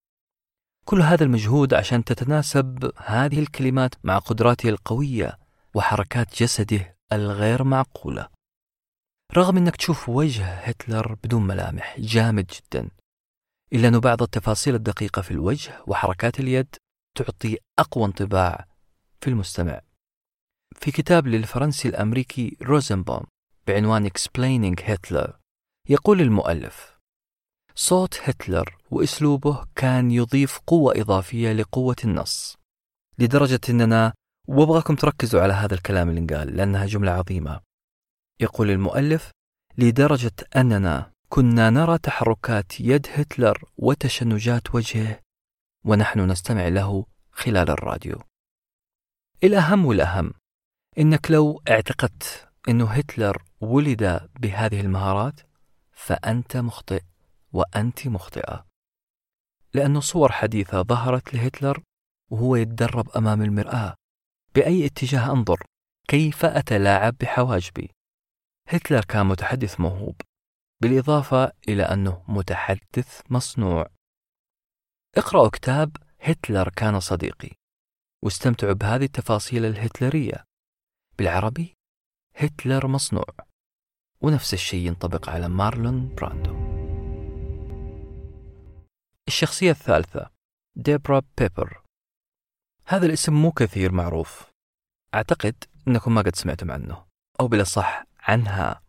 كل 0.84 1.02
هذا 1.02 1.24
المجهود 1.24 1.74
عشان 1.74 2.04
تتناسب 2.04 2.90
هذه 2.96 3.38
الكلمات 3.38 3.94
مع 4.04 4.18
قدراته 4.18 4.68
القوية 4.68 5.38
وحركات 5.74 6.42
جسده 6.42 6.96
الغير 7.12 7.64
معقولة. 7.64 8.28
رغم 9.36 9.56
أنك 9.56 9.76
تشوف 9.76 10.08
وجه 10.08 10.44
هتلر 10.44 11.14
بدون 11.14 11.46
ملامح 11.46 12.00
جامد 12.00 12.46
جدا. 12.46 12.88
إلا 13.72 13.88
أن 13.88 14.00
بعض 14.00 14.22
التفاصيل 14.22 14.74
الدقيقة 14.74 15.22
في 15.22 15.30
الوجه 15.30 15.82
وحركات 15.86 16.40
اليد 16.40 16.76
تعطي 17.16 17.58
أقوى 17.78 18.04
انطباع 18.04 18.66
في 19.22 19.30
المستمع. 19.30 19.80
في 20.76 20.90
كتاب 20.90 21.26
للفرنسي 21.26 21.88
الأمريكي 21.88 22.56
روزنبوم 22.62 23.24
بعنوان 23.66 24.08
Explaining 24.08 24.80
Hitler 24.80 25.32
يقول 25.88 26.20
المؤلف 26.20 26.98
صوت 27.74 28.20
هتلر 28.20 28.76
وأسلوبه 28.90 29.66
كان 29.76 30.10
يضيف 30.10 30.58
قوة 30.66 31.00
إضافية 31.00 31.52
لقوة 31.52 31.96
النص. 32.04 32.56
لدرجة 33.18 33.60
أننا 33.70 34.12
وأبغاكم 34.48 34.94
تركزوا 34.94 35.40
على 35.40 35.52
هذا 35.52 35.74
الكلام 35.74 36.08
اللي 36.08 36.20
انقال 36.20 36.56
لأنها 36.56 36.86
جملة 36.86 37.12
عظيمة. 37.12 37.60
يقول 38.40 38.70
المؤلف 38.70 39.30
لدرجة 39.78 40.34
أننا 40.56 41.12
كنا 41.28 41.70
نرى 41.70 41.98
تحركات 41.98 42.80
يد 42.80 43.06
هتلر 43.14 43.64
وتشنجات 43.76 44.74
وجهه 44.74 45.20
ونحن 45.84 46.20
نستمع 46.20 46.68
له 46.68 47.06
خلال 47.32 47.70
الراديو. 47.70 48.22
الأهم 49.44 49.86
والأهم 49.86 50.32
إنك 50.98 51.30
لو 51.30 51.62
اعتقدت 51.70 52.48
أنه 52.68 52.86
هتلر 52.86 53.44
ولد 53.60 54.28
بهذه 54.40 54.80
المهارات 54.80 55.40
فأنت 55.92 56.56
مخطئ 56.56 57.02
وأنت 57.52 58.06
مخطئة. 58.06 58.66
لأن 59.74 60.00
صور 60.00 60.32
حديثة 60.32 60.82
ظهرت 60.82 61.34
لهتلر 61.34 61.82
وهو 62.30 62.56
يتدرب 62.56 63.08
أمام 63.10 63.42
المرآة. 63.42 63.94
بأي 64.54 64.86
اتجاه 64.86 65.32
أنظر؟ 65.32 65.62
كيف 66.08 66.44
أتلاعب 66.44 67.14
بحواجبي؟ 67.20 67.90
هتلر 68.68 69.04
كان 69.04 69.26
متحدث 69.26 69.80
موهوب 69.80 70.20
بالإضافة 70.82 71.52
إلى 71.68 71.82
أنه 71.82 72.24
متحدث 72.28 73.20
مصنوع. 73.30 73.86
اقرأوا 75.16 75.48
كتاب 75.48 75.96
هتلر 76.20 76.68
كان 76.68 77.00
صديقي. 77.00 77.61
واستمتعوا 78.24 78.72
بهذه 78.72 79.04
التفاصيل 79.04 79.64
الهتلرية. 79.64 80.44
بالعربي 81.18 81.74
هتلر 82.36 82.86
مصنوع. 82.86 83.24
ونفس 84.20 84.54
الشيء 84.54 84.86
ينطبق 84.86 85.28
على 85.28 85.48
مارلون 85.48 86.14
براندو. 86.14 86.72
الشخصية 89.28 89.70
الثالثة 89.70 90.30
ديبرا 90.76 91.22
بيبر. 91.38 91.82
هذا 92.86 93.06
الاسم 93.06 93.32
مو 93.32 93.52
كثير 93.52 93.92
معروف. 93.92 94.50
أعتقد 95.14 95.64
أنكم 95.88 96.14
ما 96.14 96.22
قد 96.22 96.36
سمعتم 96.36 96.70
عنه 96.70 97.06
أو 97.40 97.48
بالأصح 97.48 98.04
عنها. 98.20 98.82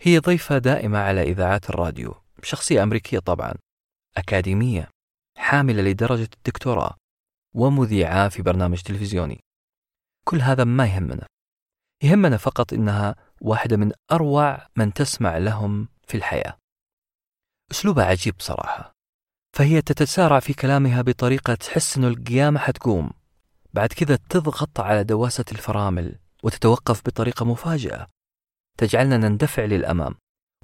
هي 0.00 0.18
ضيفة 0.18 0.58
دائمة 0.58 0.98
على 0.98 1.22
إذاعات 1.22 1.70
الراديو 1.70 2.14
شخصية 2.42 2.82
أمريكية 2.82 3.18
طبعا 3.18 3.54
أكاديمية 4.16 4.88
حاملة 5.36 5.82
لدرجة 5.82 6.28
الدكتوراه. 6.36 6.96
ومذيعة 7.54 8.28
في 8.28 8.42
برنامج 8.42 8.82
تلفزيوني. 8.82 9.40
كل 10.24 10.40
هذا 10.40 10.64
ما 10.64 10.86
يهمنا. 10.86 11.26
يهمنا 12.02 12.36
فقط 12.36 12.72
إنها 12.72 13.16
واحدة 13.40 13.76
من 13.76 13.92
أروع 14.12 14.66
من 14.76 14.92
تسمع 14.92 15.38
لهم 15.38 15.88
في 16.06 16.16
الحياة. 16.16 16.56
أسلوبها 17.70 18.04
عجيب 18.04 18.36
بصراحة 18.36 18.92
فهي 19.56 19.82
تتسارع 19.82 20.40
في 20.40 20.54
كلامها 20.54 21.02
بطريقة 21.02 21.54
تحس 21.54 21.96
إنه 21.96 22.08
القيامة 22.08 22.60
حتقوم. 22.60 23.10
بعد 23.72 23.88
كذا 23.88 24.16
تضغط 24.16 24.80
على 24.80 25.04
دواسة 25.04 25.44
الفرامل 25.52 26.18
وتتوقف 26.42 27.02
بطريقة 27.06 27.44
مفاجئة. 27.44 28.06
تجعلنا 28.78 29.16
نندفع 29.16 29.64
للأمام. 29.64 30.14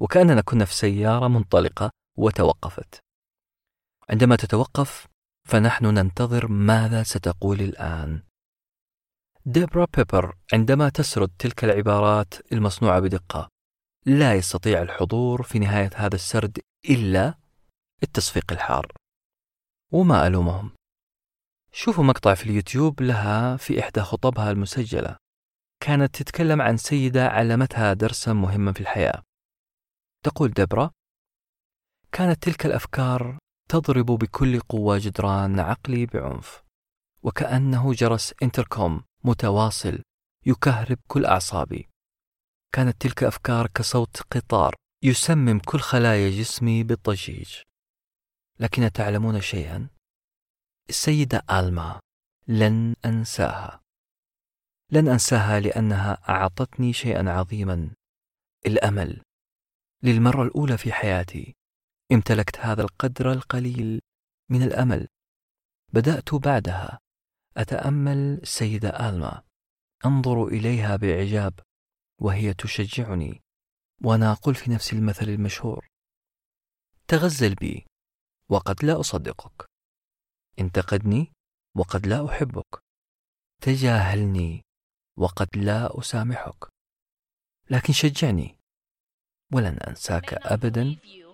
وكأننا 0.01 0.41
كنا 0.41 0.65
في 0.65 0.75
سيارة 0.75 1.29
منطلقة 1.29 1.91
وتوقفت. 2.19 3.01
عندما 4.11 4.37
تتوقف 4.37 5.07
فنحن 5.47 5.87
ننتظر 5.87 6.49
ماذا 6.49 7.03
ستقول 7.03 7.61
الآن. 7.61 8.23
ديبرا 9.47 9.87
بيبر 9.97 10.37
عندما 10.53 10.89
تسرد 10.89 11.31
تلك 11.39 11.65
العبارات 11.65 12.53
المصنوعة 12.53 13.01
بدقة 13.01 13.49
لا 14.07 14.35
يستطيع 14.35 14.83
الحضور 14.83 15.43
في 15.43 15.59
نهاية 15.59 15.91
هذا 15.95 16.15
السرد 16.15 16.59
إلا 16.91 17.35
التصفيق 18.03 18.53
الحار. 18.53 18.93
وما 19.93 20.27
ألومهم؟ 20.27 20.71
شوفوا 21.73 22.05
مقطع 22.05 22.35
في 22.35 22.45
اليوتيوب 22.47 23.03
لها 23.03 23.57
في 23.57 23.81
إحدى 23.81 24.01
خطبها 24.01 24.51
المسجلة. 24.51 25.17
كانت 25.81 26.17
تتكلم 26.17 26.63
عن 26.63 26.77
سيدة 26.77 27.29
علمتها 27.29 27.93
درسا 27.93 28.33
مهما 28.33 28.73
في 28.73 28.81
الحياة. 28.81 29.23
تقول 30.25 30.51
دبرا 30.51 30.91
كانت 32.13 32.43
تلك 32.43 32.67
الأفكار 32.67 33.39
تضرب 33.69 34.07
بكل 34.07 34.61
قوة 34.61 34.99
جدران 34.99 35.61
عقلي 35.61 36.07
بعنف. 36.07 36.63
وكأنه 37.23 37.93
جرس 37.93 38.35
انتركوم 38.43 39.05
متواصل 39.25 40.03
يكهرب 40.47 40.99
كل 41.07 41.27
أعصابي. 41.27 41.89
كانت 42.73 43.01
تلك 43.01 43.25
أفكار 43.25 43.67
كصوت 43.67 44.21
قطار 44.21 44.75
يسمم 45.03 45.59
كل 45.59 45.81
خلايا 45.81 46.31
جسمي 46.31 46.83
بالضجيج. 46.83 47.55
لكن 48.61 48.93
تعلمون 48.93 49.41
شيئا؟ 49.41 49.89
السيدة 50.89 51.43
آلما 51.51 52.01
لن 52.49 52.95
أنساها. 53.05 53.81
لن 54.93 55.09
أنساها 55.09 55.61
لأنها 55.61 56.19
أعطتني 56.29 56.93
شيئا 56.93 57.31
عظيما. 57.31 57.91
الأمل. 58.67 59.23
للمرة 60.03 60.43
الأولى 60.43 60.79
في 60.79 60.93
حياتي 60.93 61.56
امتلكت 62.13 62.59
هذا 62.59 62.83
القدر 62.83 63.33
القليل 63.33 64.01
من 64.51 64.63
الأمل. 64.63 65.09
بدأت 65.93 66.35
بعدها. 66.35 66.99
أتأمل 67.57 68.19
السيدة 68.43 68.89
آلما. 68.89 69.43
أنظر 70.07 70.47
إليها 70.47 70.97
بإعجاب 70.97 71.61
وهي 72.21 72.55
تشجعني 72.55 73.43
وأنا 74.05 74.33
أقول 74.33 74.55
في 74.55 74.71
نفسي 74.71 74.97
المثل 74.97 75.29
المشهور. 75.29 75.89
تغزل 77.09 77.55
بي 77.55 77.87
وقد 78.49 78.85
لا 78.85 79.01
أصدقك. 79.01 79.67
انتقدني 80.59 81.33
وقد 81.77 82.07
لا 82.07 82.27
أحبك. 82.27 82.83
تجاهلني 83.63 84.63
وقد 85.17 85.49
لا 85.57 85.99
أسامحك. 85.99 86.69
لكن 87.71 87.93
شجعني. 87.93 88.59
ولن 89.53 89.79
أنساك 89.79 90.35
أبدا. 90.35 90.83
أبدا 90.83 91.26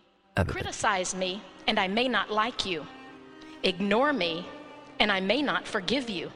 Criticize 0.47 1.15
me 1.15 1.41
and 1.67 1.79
I 1.79 1.87
may 1.87 2.07
not 2.07 2.31
like 2.31 2.65
you. 2.65 2.85
Ignore 3.63 4.13
me 4.13 4.45
and 4.99 5.11
I 5.11 5.19
may 5.19 5.41
not 5.41 5.67
forgive 5.67 6.09
you. 6.09 6.31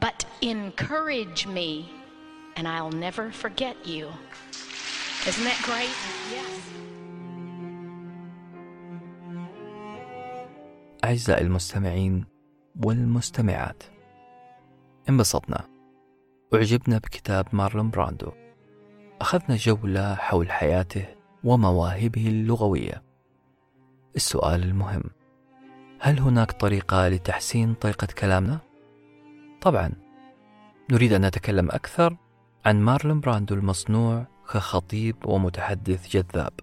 But 0.00 0.24
encourage 0.42 1.46
me 1.46 1.90
and 2.56 2.66
I'll 2.66 2.90
never 3.06 3.30
forget 3.30 3.76
you. 3.86 4.04
Isn't 5.26 5.44
that 5.44 5.60
great? 5.64 5.96
Yes. 6.36 6.54
أعزائي 11.04 11.42
المستمعين 11.42 12.24
والمستمعات 12.84 13.82
انبسطنا 15.08 15.68
أعجبنا 16.54 16.98
بكتاب 16.98 17.46
مارلون 17.52 17.90
براندو 17.90 18.32
أخذنا 19.20 19.56
جولة 19.56 20.14
حول 20.14 20.50
حياته 20.52 21.06
ومواهبه 21.43 22.27
اللغوية. 22.27 23.03
السؤال 24.15 24.63
المهم 24.63 25.03
هل 25.99 26.19
هناك 26.19 26.51
طريقة 26.51 27.07
لتحسين 27.07 27.73
طريقة 27.73 28.07
كلامنا؟ 28.17 28.59
طبعا. 29.61 29.91
نريد 30.91 31.13
أن 31.13 31.25
نتكلم 31.25 31.71
أكثر 31.71 32.17
عن 32.65 32.81
مارلون 32.81 33.19
براندو 33.19 33.55
المصنوع 33.55 34.27
كخطيب 34.53 35.15
ومتحدث 35.25 36.09
جذاب. 36.09 36.53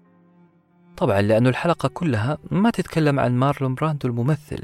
طبعا 0.97 1.21
لأن 1.21 1.47
الحلقة 1.47 1.89
كلها 1.89 2.37
ما 2.51 2.69
تتكلم 2.69 3.19
عن 3.19 3.35
مارلون 3.35 3.75
براندو 3.75 4.07
الممثل. 4.07 4.63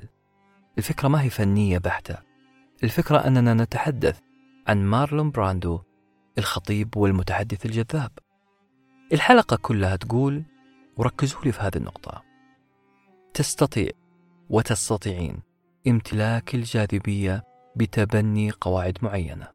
الفكرة 0.77 1.07
ما 1.07 1.21
هي 1.21 1.29
فنية 1.29 1.77
بحتة. 1.77 2.17
الفكرة 2.83 3.17
أننا 3.17 3.53
نتحدث 3.53 4.19
عن 4.67 4.85
مارلون 4.85 5.31
براندو 5.31 5.79
الخطيب 6.37 6.97
والمتحدث 6.97 7.65
الجذاب. 7.65 8.11
الحلقة 9.13 9.57
كلها 9.61 9.95
تقول 9.95 10.43
وركزوا 10.97 11.41
لي 11.45 11.51
في 11.51 11.61
هذه 11.61 11.75
النقطة. 11.75 12.23
تستطيع 13.33 13.91
وتستطيعين 14.49 15.39
امتلاك 15.87 16.55
الجاذبية 16.55 17.43
بتبني 17.75 18.51
قواعد 18.51 18.97
معينة. 19.01 19.47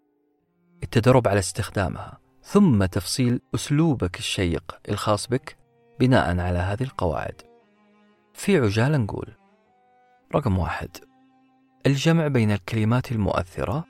التدرب 0.82 1.28
على 1.28 1.38
استخدامها 1.38 2.18
ثم 2.42 2.84
تفصيل 2.84 3.40
أسلوبك 3.55 4.18
الشيق 4.18 4.78
الخاص 4.88 5.28
بك 5.28 5.57
بناء 6.00 6.40
على 6.40 6.59
هذه 6.59 6.82
القواعد. 6.82 7.42
في 8.34 8.59
عجالة 8.59 8.96
نقول 8.96 9.28
رقم 10.34 10.59
واحد 10.59 10.90
الجمع 11.86 12.28
بين 12.28 12.50
الكلمات 12.50 13.12
المؤثرة 13.12 13.84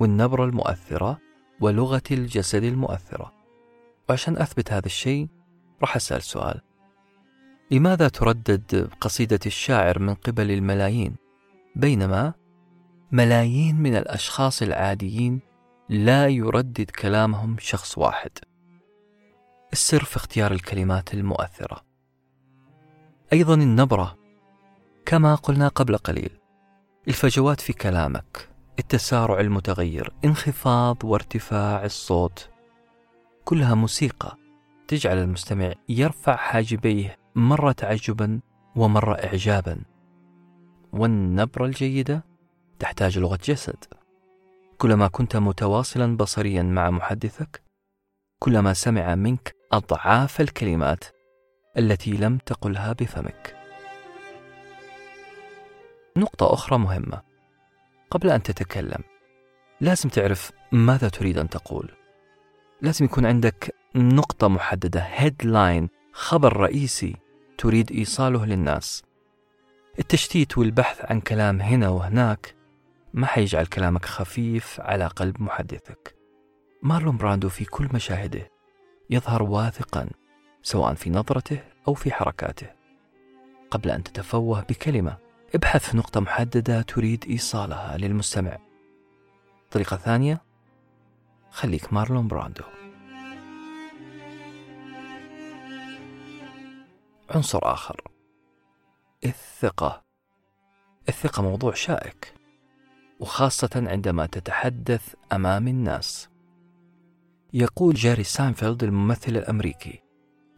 والنبرة 0.00 0.44
المؤثرة 0.44 1.18
ولغة 1.60 2.02
الجسد 2.10 2.62
المؤثرة. 2.64 3.41
وعشان 4.08 4.36
أثبت 4.36 4.72
هذا 4.72 4.86
الشيء 4.86 5.28
راح 5.80 5.96
أسأل 5.96 6.22
سؤال. 6.22 6.60
لماذا 7.70 8.08
تردد 8.08 8.90
قصيدة 9.00 9.40
الشاعر 9.46 9.98
من 9.98 10.14
قبل 10.14 10.50
الملايين؟ 10.50 11.16
بينما 11.76 12.34
ملايين 13.12 13.76
من 13.76 13.96
الأشخاص 13.96 14.62
العاديين 14.62 15.40
لا 15.88 16.28
يردد 16.28 16.90
كلامهم 16.90 17.56
شخص 17.58 17.98
واحد. 17.98 18.30
السر 19.72 20.04
في 20.04 20.16
اختيار 20.16 20.52
الكلمات 20.52 21.14
المؤثرة. 21.14 21.82
أيضا 23.32 23.54
النبرة. 23.54 24.22
كما 25.06 25.34
قلنا 25.34 25.68
قبل 25.68 25.96
قليل 25.96 26.30
الفجوات 27.08 27.60
في 27.60 27.72
كلامك 27.72 28.48
التسارع 28.78 29.40
المتغير 29.40 30.12
انخفاض 30.24 31.04
وارتفاع 31.04 31.84
الصوت 31.84 32.48
كلها 33.44 33.74
موسيقى 33.74 34.36
تجعل 34.88 35.18
المستمع 35.18 35.72
يرفع 35.88 36.36
حاجبيه 36.36 37.18
مرة 37.34 37.72
تعجبا 37.72 38.40
ومرة 38.76 39.14
إعجابا. 39.14 39.82
والنبرة 40.92 41.66
الجيدة 41.66 42.24
تحتاج 42.78 43.18
لغة 43.18 43.38
جسد. 43.44 43.84
كلما 44.78 45.08
كنت 45.08 45.36
متواصلا 45.36 46.16
بصريا 46.16 46.62
مع 46.62 46.90
محدثك 46.90 47.62
كلما 48.38 48.72
سمع 48.72 49.14
منك 49.14 49.56
أضعاف 49.72 50.40
الكلمات 50.40 51.04
التي 51.78 52.10
لم 52.10 52.38
تقلها 52.38 52.92
بفمك. 52.92 53.56
نقطة 56.16 56.52
أخرى 56.52 56.78
مهمة. 56.78 57.22
قبل 58.10 58.30
أن 58.30 58.42
تتكلم 58.42 59.04
لازم 59.80 60.08
تعرف 60.08 60.52
ماذا 60.72 61.08
تريد 61.08 61.38
أن 61.38 61.48
تقول. 61.48 62.01
لازم 62.82 63.04
يكون 63.04 63.26
عندك 63.26 63.74
نقطة 63.94 64.48
محددة 64.48 65.00
headline 65.00 65.88
خبر 66.12 66.56
رئيسي 66.56 67.16
تريد 67.58 67.92
إيصاله 67.92 68.46
للناس. 68.46 69.02
التشتيت 69.98 70.58
والبحث 70.58 71.04
عن 71.10 71.20
كلام 71.20 71.60
هنا 71.60 71.88
وهناك 71.88 72.54
ما 73.14 73.26
حيجعل 73.26 73.66
كلامك 73.66 74.04
خفيف 74.04 74.80
على 74.80 75.06
قلب 75.06 75.42
محدثك. 75.42 76.14
مارلون 76.82 77.16
براندو 77.16 77.48
في 77.48 77.64
كل 77.64 77.88
مشاهده 77.94 78.50
يظهر 79.10 79.42
واثقا 79.42 80.08
سواء 80.62 80.94
في 80.94 81.10
نظرته 81.10 81.58
أو 81.88 81.94
في 81.94 82.12
حركاته. 82.12 82.66
قبل 83.70 83.90
أن 83.90 84.02
تتفوه 84.02 84.60
بكلمة 84.60 85.16
ابحث 85.54 85.90
في 85.90 85.96
نقطة 85.96 86.20
محددة 86.20 86.82
تريد 86.82 87.24
إيصالها 87.28 87.96
للمستمع. 87.96 88.58
طريقة 89.70 89.96
ثانية 89.96 90.51
خليك 91.52 91.92
مارلون 91.92 92.28
براندو. 92.28 92.64
عنصر 97.30 97.58
آخر. 97.62 98.00
الثقة. 99.24 100.02
الثقة 101.08 101.42
موضوع 101.42 101.74
شائك 101.74 102.34
وخاصة 103.20 103.70
عندما 103.74 104.26
تتحدث 104.26 105.14
أمام 105.32 105.68
الناس. 105.68 106.28
يقول 107.52 107.94
جيري 107.94 108.24
ساينفيلد 108.24 108.84
الممثل 108.84 109.36
الأمريكي 109.36 110.02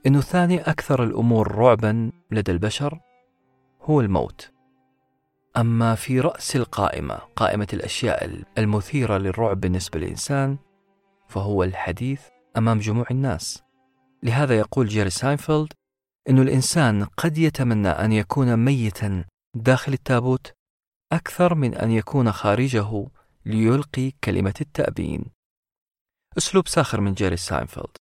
أنه 0.06 0.20
ثاني 0.20 0.60
أكثر 0.60 1.04
الأمور 1.04 1.54
رعبا 1.54 2.12
لدى 2.30 2.52
البشر 2.52 3.00
هو 3.82 4.00
الموت. 4.00 4.50
أما 5.56 5.94
في 5.94 6.20
رأس 6.20 6.56
القائمة 6.56 7.14
قائمة 7.36 7.68
الأشياء 7.72 8.42
المثيرة 8.58 9.18
للرعب 9.18 9.60
بالنسبة 9.60 10.00
للإنسان 10.00 10.58
فهو 11.34 11.62
الحديث 11.62 12.28
أمام 12.56 12.78
جموع 12.78 13.06
الناس. 13.10 13.62
لهذا 14.22 14.58
يقول 14.58 14.88
جيري 14.88 15.10
ساينفيلد 15.10 15.72
أن 16.28 16.38
الإنسان 16.38 17.04
قد 17.04 17.38
يتمنى 17.38 17.88
أن 17.88 18.12
يكون 18.12 18.56
ميتا 18.56 19.24
داخل 19.56 19.92
التابوت 19.92 20.52
أكثر 21.12 21.54
من 21.54 21.74
أن 21.74 21.90
يكون 21.90 22.32
خارجه 22.32 23.06
ليلقي 23.46 24.10
كلمة 24.24 24.54
التأبين. 24.60 25.24
أسلوب 26.38 26.68
ساخر 26.68 27.00
من 27.00 27.14
جيري 27.14 27.36
ساينفيلد. 27.36 27.96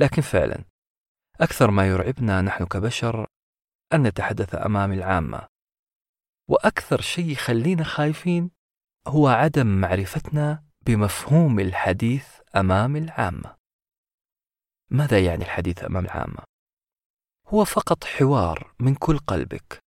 لكن 0.00 0.22
فعلا 0.22 0.64
أكثر 1.40 1.70
ما 1.70 1.88
يرعبنا 1.88 2.40
نحن 2.40 2.64
كبشر 2.64 3.26
أن 3.92 4.02
نتحدث 4.02 4.54
أمام 4.54 4.92
العامة. 4.92 5.46
وأكثر 6.48 7.00
شيء 7.00 7.30
يخلينا 7.30 7.84
خايفين 7.84 8.50
هو 9.06 9.28
عدم 9.28 9.66
معرفتنا 9.66 10.64
بمفهوم 10.86 11.60
الحديث 11.60 12.33
أمام 12.56 12.96
العامة 12.96 13.56
ماذا 14.90 15.24
يعني 15.24 15.44
الحديث 15.44 15.84
أمام 15.84 16.04
العامة؟ 16.04 16.44
هو 17.46 17.64
فقط 17.64 18.04
حوار 18.04 18.74
من 18.80 18.94
كل 18.94 19.18
قلبك 19.18 19.78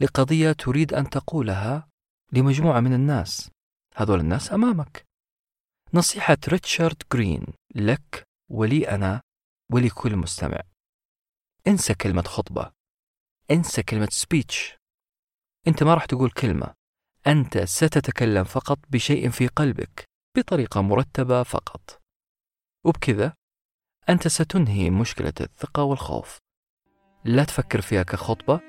لقضية 0.00 0.52
تريد 0.52 0.94
أن 0.94 1.10
تقولها 1.10 1.88
لمجموعة 2.32 2.80
من 2.80 2.92
الناس. 2.92 3.50
هذول 3.96 4.20
الناس 4.20 4.52
أمامك. 4.52 5.04
نصيحة 5.94 6.36
ريتشارد 6.48 7.02
جرين 7.12 7.46
لك 7.74 8.28
ولي 8.50 8.88
أنا 8.90 9.20
ولكل 9.72 10.16
مستمع. 10.16 10.60
انسى 11.66 11.94
كلمة 11.94 12.22
خطبة. 12.22 12.72
انسى 13.50 13.82
كلمة 13.82 14.08
speech 14.10 14.76
أنت 15.68 15.82
ما 15.82 15.94
راح 15.94 16.04
تقول 16.04 16.30
كلمة. 16.30 16.74
أنت 17.26 17.58
ستتكلم 17.58 18.44
فقط 18.44 18.78
بشيء 18.88 19.30
في 19.30 19.46
قلبك 19.46 20.04
بطريقة 20.36 20.82
مرتبة 20.82 21.42
فقط. 21.42 21.99
وبكذا 22.84 23.32
أنت 24.08 24.28
ستنهي 24.28 24.90
مشكلة 24.90 25.32
الثقة 25.40 25.82
والخوف. 25.82 26.38
لا 27.24 27.44
تفكر 27.44 27.80
فيها 27.80 28.02
كخطبة 28.02 28.60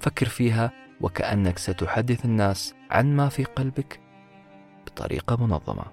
فكر 0.00 0.28
فيها 0.28 0.72
وكأنك 1.00 1.58
ستحدث 1.58 2.24
الناس 2.24 2.74
عن 2.90 3.16
ما 3.16 3.28
في 3.28 3.44
قلبك 3.44 4.00
بطريقة 4.86 5.46
منظمة. 5.46 5.84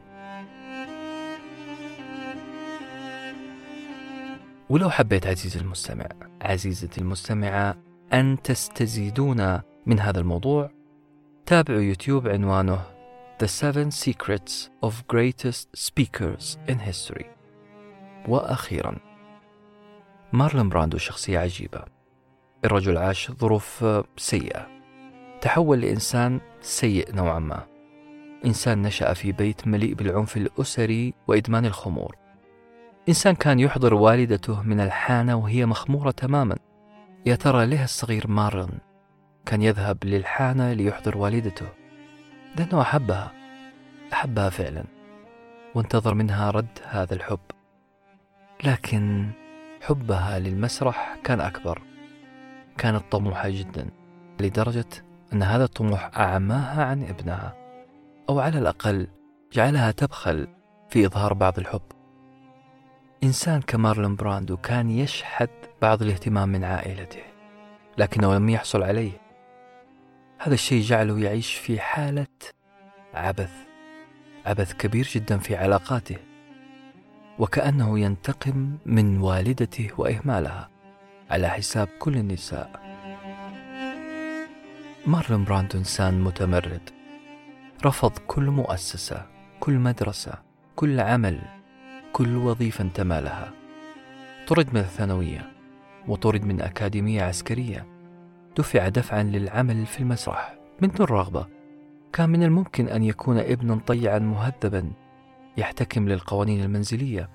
ولو 4.70 4.90
حبيت 4.90 5.28
عزيزي 5.28 5.60
المستمع 5.60 6.10
عزيزتي 6.42 7.02
المستمعة 7.02 7.78
أن 8.14 8.38
تستزيدون 8.44 9.62
من 9.86 10.00
هذا 10.00 10.20
الموضوع 10.20 10.72
تابعوا 11.46 11.82
يوتيوب 11.82 12.28
عنوانه 12.28 12.96
The 13.44 13.48
Seven 13.48 13.92
Secrets 13.92 14.70
of 14.82 14.94
Greatest 15.08 15.68
Speakers 15.76 16.58
in 16.70 16.80
History. 16.80 17.35
وأخيرا 18.28 18.96
مارلون 20.34 20.70
براندو 20.70 20.98
شخصية 20.98 21.40
عجيبة. 21.40 21.84
الرجل 22.66 22.98
عاش 22.98 23.32
ظروف 23.32 23.86
سيئة. 24.18 24.68
تحول 25.42 25.82
لإنسان 25.82 26.40
سيء 26.62 27.16
نوعا 27.16 27.40
ما. 27.40 27.68
إنسان 28.46 28.82
نشأ 28.82 29.14
في 29.14 29.32
بيت 29.32 29.68
مليء 29.68 29.94
بالعنف 29.94 30.38
الأسري 30.38 31.14
وإدمان 31.28 31.66
الخمور. 31.66 32.16
إنسان 33.10 33.36
كان 33.36 33.60
يحضر 33.60 33.94
والدته 33.94 34.64
من 34.64 34.80
الحانة 34.80 35.36
وهي 35.36 35.66
مخمورة 35.66 36.12
تماما. 36.12 36.58
يا 37.26 37.36
ترى 37.36 37.66
ليه 37.66 37.84
الصغير 37.84 38.28
مارلون 38.28 38.80
كان 39.46 39.62
يذهب 39.62 39.98
للحانة 40.04 40.74
ليحضر 40.74 41.18
والدته؟ 41.18 41.68
لأنه 42.56 42.82
أحبها. 42.82 43.32
أحبها 44.14 44.50
فعلا. 44.50 44.84
وانتظر 45.76 46.14
منها 46.14 46.52
رد 46.52 46.80
هذا 46.84 47.14
الحب. 47.14 47.40
لكن 48.66 49.30
حبها 49.82 50.40
للمسرح 50.40 51.18
كان 51.24 51.42
أكبر 51.42 51.82
كانت 52.78 53.04
طموحة 53.12 53.50
جدا 53.50 53.90
لدرجة 54.40 54.86
أن 55.34 55.44
هذا 55.44 55.64
الطموح 55.64 56.18
أعماها 56.18 56.86
عن 56.86 57.04
ابنها 57.04 57.56
أو 58.30 58.40
على 58.40 58.60
الأقل 58.60 59.08
جعلها 59.54 59.92
تبخل 59.92 60.48
في 60.90 61.06
إظهار 61.06 61.34
بعض 61.34 61.60
الحب. 61.60 61.82
إنسان 63.24 63.62
كمارلون 63.62 64.16
براندو 64.16 64.58
كان 64.58 64.90
يشحذ 64.90 65.48
بعض 65.82 66.02
الاهتمام 66.02 66.50
من 66.50 66.64
عائلته 66.64 67.24
لكنه 67.98 68.36
لم 68.36 68.50
يحصل 68.50 68.84
عليه. 68.84 69.12
هذا 70.40 70.54
الشيء 70.54 70.82
جعله 70.82 71.20
يعيش 71.20 71.54
في 71.54 71.80
حالة 71.80 72.28
عبث 73.14 73.54
عبث 74.46 74.74
كبير 74.74 75.10
جدا 75.14 75.38
في 75.38 75.56
علاقاته. 75.56 76.18
وكأنه 77.40 78.00
ينتقم 78.00 78.78
من 78.86 79.22
والدته 79.22 79.90
وإهمالها 79.98 80.70
على 81.32 81.50
حساب 81.50 81.88
كل 82.00 82.18
النساء. 82.18 82.70
مارلون 85.08 85.44
براندو 85.44 85.78
إنسان 85.78 86.22
متمرد. 86.22 86.90
رفض 87.86 88.12
كل 88.28 88.50
مؤسسة 88.50 89.26
كل 89.60 89.74
مدرسة 89.74 90.34
كل 90.76 91.00
عمل 91.00 91.42
كل 92.14 92.36
وظيفة 92.36 92.82
انتمى 92.82 93.22
لها 93.22 93.54
طرد 94.48 94.74
من 94.74 94.80
الثانوية 94.80 95.52
وطرد 96.08 96.46
من 96.46 96.62
أكاديمية 96.62 97.24
عسكرية. 97.24 97.86
دفع 98.58 98.88
دفعا 98.90 99.24
للعمل 99.24 99.86
في 99.86 100.00
المسرح 100.00 100.56
من 100.82 100.88
دون 100.88 101.08
رغبة. 101.08 101.48
كان 102.14 102.30
من 102.30 102.44
الممكن 102.44 102.88
أن 102.88 103.04
يكون 103.04 103.38
ابنا 103.38 103.76
طيعا 103.88 104.20
مهذبا. 104.20 104.92
يحتكم 105.58 106.10
للقوانين 106.10 106.64
المنزلية. 106.64 107.30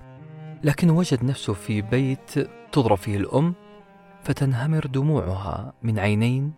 لكن 0.64 0.90
وجد 0.90 1.24
نفسه 1.24 1.52
في 1.52 1.82
بيت 1.82 2.30
تضرب 2.72 2.96
فيه 2.96 3.16
الأم 3.16 3.54
فتنهمر 4.22 4.86
دموعها 4.86 5.72
من 5.82 5.98
عينين 5.98 6.52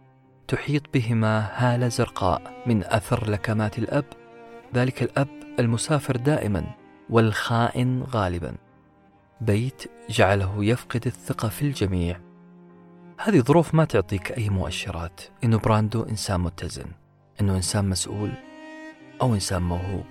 تحيط 0.49 0.83
بهما 0.95 1.51
هالة 1.55 1.89
زرقاء 1.89 2.63
من 2.67 2.85
أثر 2.85 3.31
لكمات 3.31 3.79
الأب. 3.79 4.05
ذلك 4.75 5.03
الأب 5.03 5.29
المسافر 5.59 6.17
دائما 6.17 6.65
والخائن 7.11 8.03
غالبا. 8.03 8.55
بيت 9.41 9.83
جعله 10.11 10.65
يفقد 10.65 11.07
الثقة 11.07 11.49
في 11.49 11.63
الجميع. 11.63 12.21
هذه 13.19 13.41
ظروف 13.41 13.75
ما 13.75 13.85
تعطيك 13.85 14.33
أي 14.33 14.49
مؤشرات. 14.49 15.21
إن 15.45 15.59
براندو 15.59 16.03
إنسان 16.03 16.41
متزن. 16.41 16.87
إنه 17.41 17.57
إنسان 17.57 17.89
مسؤول 17.89 18.31
أو 19.23 19.35
إنسان 19.35 19.63
موهوب. 19.63 20.05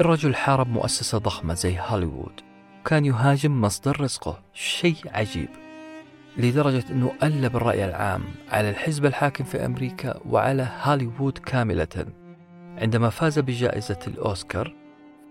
الرجل 0.00 0.34
حارب 0.34 0.68
مؤسسة 0.68 1.18
ضخمة 1.18 1.54
زي 1.54 1.78
هوليوود. 1.80 2.40
كان 2.84 3.04
يهاجم 3.04 3.60
مصدر 3.60 4.00
رزقه. 4.00 4.42
شيء 4.52 4.96
عجيب. 5.06 5.48
لدرجة 6.36 6.84
أنه 6.90 7.12
قلب 7.22 7.56
الرأي 7.56 7.84
العام 7.84 8.24
على 8.52 8.70
الحزب 8.70 9.06
الحاكم 9.06 9.44
في 9.44 9.64
أمريكا 9.64 10.20
وعلى 10.26 10.68
هوليوود 10.82 11.38
كاملة. 11.38 12.06
عندما 12.78 13.10
فاز 13.10 13.38
بجائزة 13.38 13.98
الأوسكار 14.06 14.74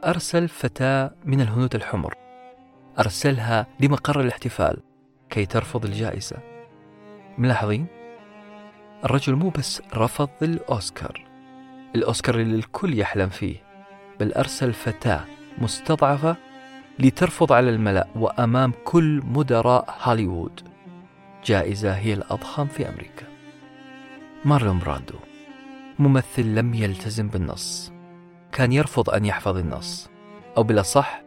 أرسل 0.06 0.48
فتاة 0.48 1.12
من 1.26 1.42
الهنود 1.42 1.76
الحمر. 1.76 2.14
أرسلها 3.00 3.68
لمقر 3.80 4.22
الاحتفال 4.22 4.78
كي 5.30 5.46
ترفض 5.46 5.86
الجائزة. 5.86 6.38
ملاحظين؟ 7.38 7.86
الرجل 9.06 9.36
مو 9.36 9.50
بس 9.50 9.82
رفض 9.96 10.30
الأوسكار. 10.42 11.28
الأوسكار 11.96 12.40
اللي 12.40 12.56
الكل 12.56 13.00
يحلم 13.00 13.30
فيه. 13.30 13.73
بل 14.20 14.34
أرسل 14.34 14.74
فتاة 14.74 15.26
مستضعفة 15.58 16.36
لترفض 17.00 17.54
على 17.54 17.70
الملأ 17.70 18.08
وأمام 18.16 18.74
كل 18.84 19.22
مدراء 19.26 19.98
هوليوود. 20.02 20.62
جائزة 21.46 21.94
هي 21.94 22.14
الأضخم 22.14 22.66
في 22.66 22.90
أمريكا. 22.90 23.28
مارلون 24.46 24.80
براندو 24.80 25.16
ممثل 26.00 26.56
لم 26.56 26.74
يلتزم 26.74 27.28
بالنص. 27.28 27.92
كان 28.52 28.72
يرفض 28.72 29.10
أن 29.10 29.26
يحفظ 29.26 29.58
النص 29.58 30.10
أو 30.58 30.64
بالأصح 30.64 31.22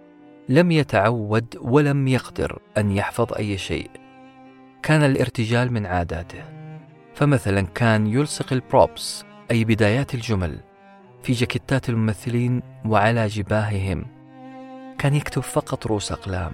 لم 0.49 0.71
يتعود 0.71 1.59
ولم 1.61 2.09
يقدر 2.09 2.59
أن 2.79 2.91
يحفظ 2.91 3.33
أي 3.33 3.59
شيء. 3.59 3.91
كان 4.83 5.03
الارتجال 5.03 5.73
من 5.73 5.87
عاداته. 5.87 6.45
فمثلا 7.15 7.61
كان 7.61 8.07
يلصق 8.07 8.53
البروبس 8.53 9.25
أي 9.51 9.65
بدايات 9.65 10.15
الجمل 10.15 10.61
في 11.27 11.33
جاكيتات 11.33 11.89
الممثلين 11.89 12.63
وعلى 12.85 13.27
جباههم. 13.27 14.07
كان 14.99 15.15
يكتب 15.15 15.43
فقط 15.43 15.87
رؤوس 15.87 16.13
أقلام. 16.13 16.53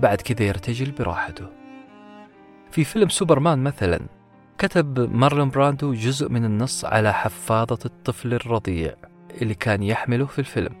بعد 0.00 0.20
كذا 0.20 0.46
يرتجل 0.46 0.90
براحته. 0.90 1.46
في 2.70 2.84
فيلم 2.84 3.08
سوبرمان 3.08 3.58
مثلا 3.58 4.00
كتب 4.58 5.14
مارلون 5.14 5.50
براندو 5.50 5.94
جزء 5.94 6.28
من 6.28 6.44
النص 6.44 6.84
على 6.84 7.12
حفاضة 7.12 7.78
الطفل 7.84 8.34
الرضيع 8.34 8.94
اللي 9.42 9.54
كان 9.54 9.82
يحمله 9.82 10.26
في 10.26 10.38
الفيلم. 10.38 10.74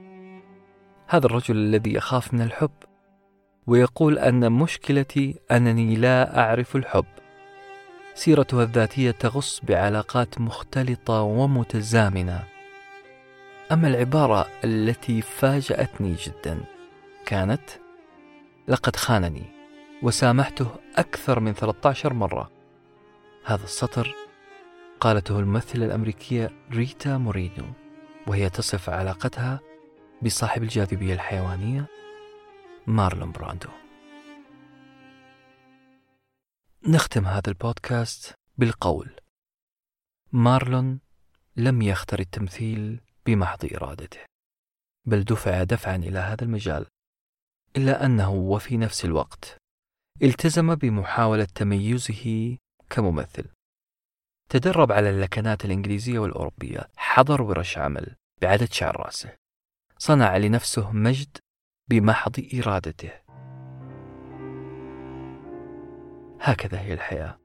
هذا 1.08 1.26
الرجل 1.26 1.56
الذي 1.56 1.94
يخاف 1.94 2.34
من 2.34 2.40
الحب 2.40 2.70
ويقول 3.66 4.18
أن 4.18 4.52
مشكلتي 4.52 5.40
أنني 5.50 5.96
لا 5.96 6.38
أعرف 6.40 6.76
الحب. 6.76 7.06
سيرته 8.14 8.62
الذاتية 8.62 9.10
تغص 9.10 9.60
بعلاقات 9.68 10.40
مختلطة 10.40 11.20
ومتزامنة. 11.20 12.51
أما 13.72 13.88
العبارة 13.88 14.48
التي 14.64 15.22
فاجأتني 15.22 16.14
جدا 16.14 16.64
كانت 17.26 17.70
لقد 18.68 18.96
خانني 18.96 19.44
وسامحته 20.02 20.70
أكثر 20.96 21.40
من 21.40 21.52
13 21.52 22.12
مرة. 22.12 22.50
هذا 23.44 23.64
السطر 23.64 24.14
قالته 25.00 25.38
الممثلة 25.38 25.86
الأمريكية 25.86 26.50
ريتا 26.70 27.18
مورينو 27.18 27.64
وهي 28.26 28.50
تصف 28.50 28.90
علاقتها 28.90 29.60
بصاحب 30.22 30.62
الجاذبية 30.62 31.14
الحيوانية 31.14 31.86
مارلون 32.86 33.32
براندو. 33.32 33.68
نختم 36.88 37.26
هذا 37.26 37.48
البودكاست 37.48 38.34
بالقول 38.58 39.10
مارلون 40.32 41.00
لم 41.56 41.82
يختر 41.82 42.20
التمثيل 42.20 43.00
بمحض 43.26 43.74
إرادته. 43.74 44.20
بل 45.06 45.24
دفع 45.24 45.62
دفعا 45.62 45.96
إلى 45.96 46.18
هذا 46.18 46.44
المجال. 46.44 46.86
إلا 47.76 48.06
أنه 48.06 48.32
وفي 48.32 48.76
نفس 48.76 49.04
الوقت 49.04 49.56
التزم 50.22 50.74
بمحاولة 50.74 51.44
تميزه 51.44 52.56
كممثل. 52.90 53.44
تدرب 54.48 54.92
على 54.92 55.10
اللكنات 55.10 55.64
الإنجليزية 55.64 56.18
والأوروبية. 56.18 56.88
حضر 56.96 57.42
ورش 57.42 57.78
عمل 57.78 58.16
بعدد 58.42 58.72
شعر 58.72 59.00
رأسه. 59.00 59.36
صنع 59.98 60.36
لنفسه 60.36 60.92
مجد 60.92 61.36
بمحض 61.90 62.48
إرادته. 62.54 63.12
هكذا 66.40 66.80
هي 66.80 66.92
الحياة. 66.92 67.38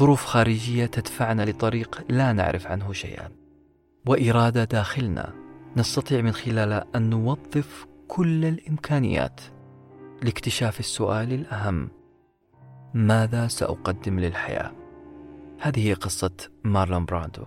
ظروف 0.00 0.24
خارجية 0.24 0.86
تدفعنا 0.86 1.42
لطريق 1.42 2.04
لا 2.08 2.32
نعرف 2.32 2.66
عنه 2.66 2.92
شيئا. 2.92 3.47
وإرادة 4.08 4.64
داخلنا 4.64 5.32
نستطيع 5.76 6.20
من 6.20 6.32
خلالها 6.32 6.84
أن 6.94 7.10
نوظف 7.10 7.86
كل 8.08 8.44
الإمكانيات 8.44 9.40
لاكتشاف 10.22 10.80
السؤال 10.80 11.32
الأهم 11.32 11.90
ماذا 12.94 13.48
سأقدم 13.48 14.20
للحياة؟ 14.20 14.72
هذه 15.60 15.94
قصة 15.94 16.30
مارلون 16.64 17.04
براندو. 17.04 17.44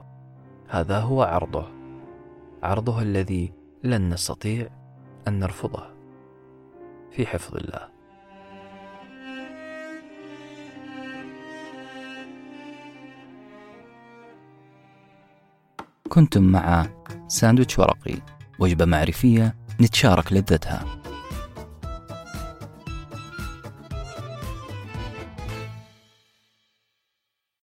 هذا 0.67 0.99
هو 0.99 1.23
عرضه. 1.23 1.67
عرضه 2.63 3.01
الذي 3.01 3.53
لن 3.83 4.09
نستطيع 4.09 4.69
أن 5.27 5.39
نرفضه. 5.39 5.83
في 7.11 7.25
حفظ 7.25 7.55
الله. 7.55 7.90
كنتم 16.11 16.43
مع 16.43 16.87
ساندويتش 17.27 17.79
ورقي 17.79 18.15
وجبة 18.59 18.85
معرفية 18.85 19.55
نتشارك 19.81 20.33
لذتها. 20.33 21.00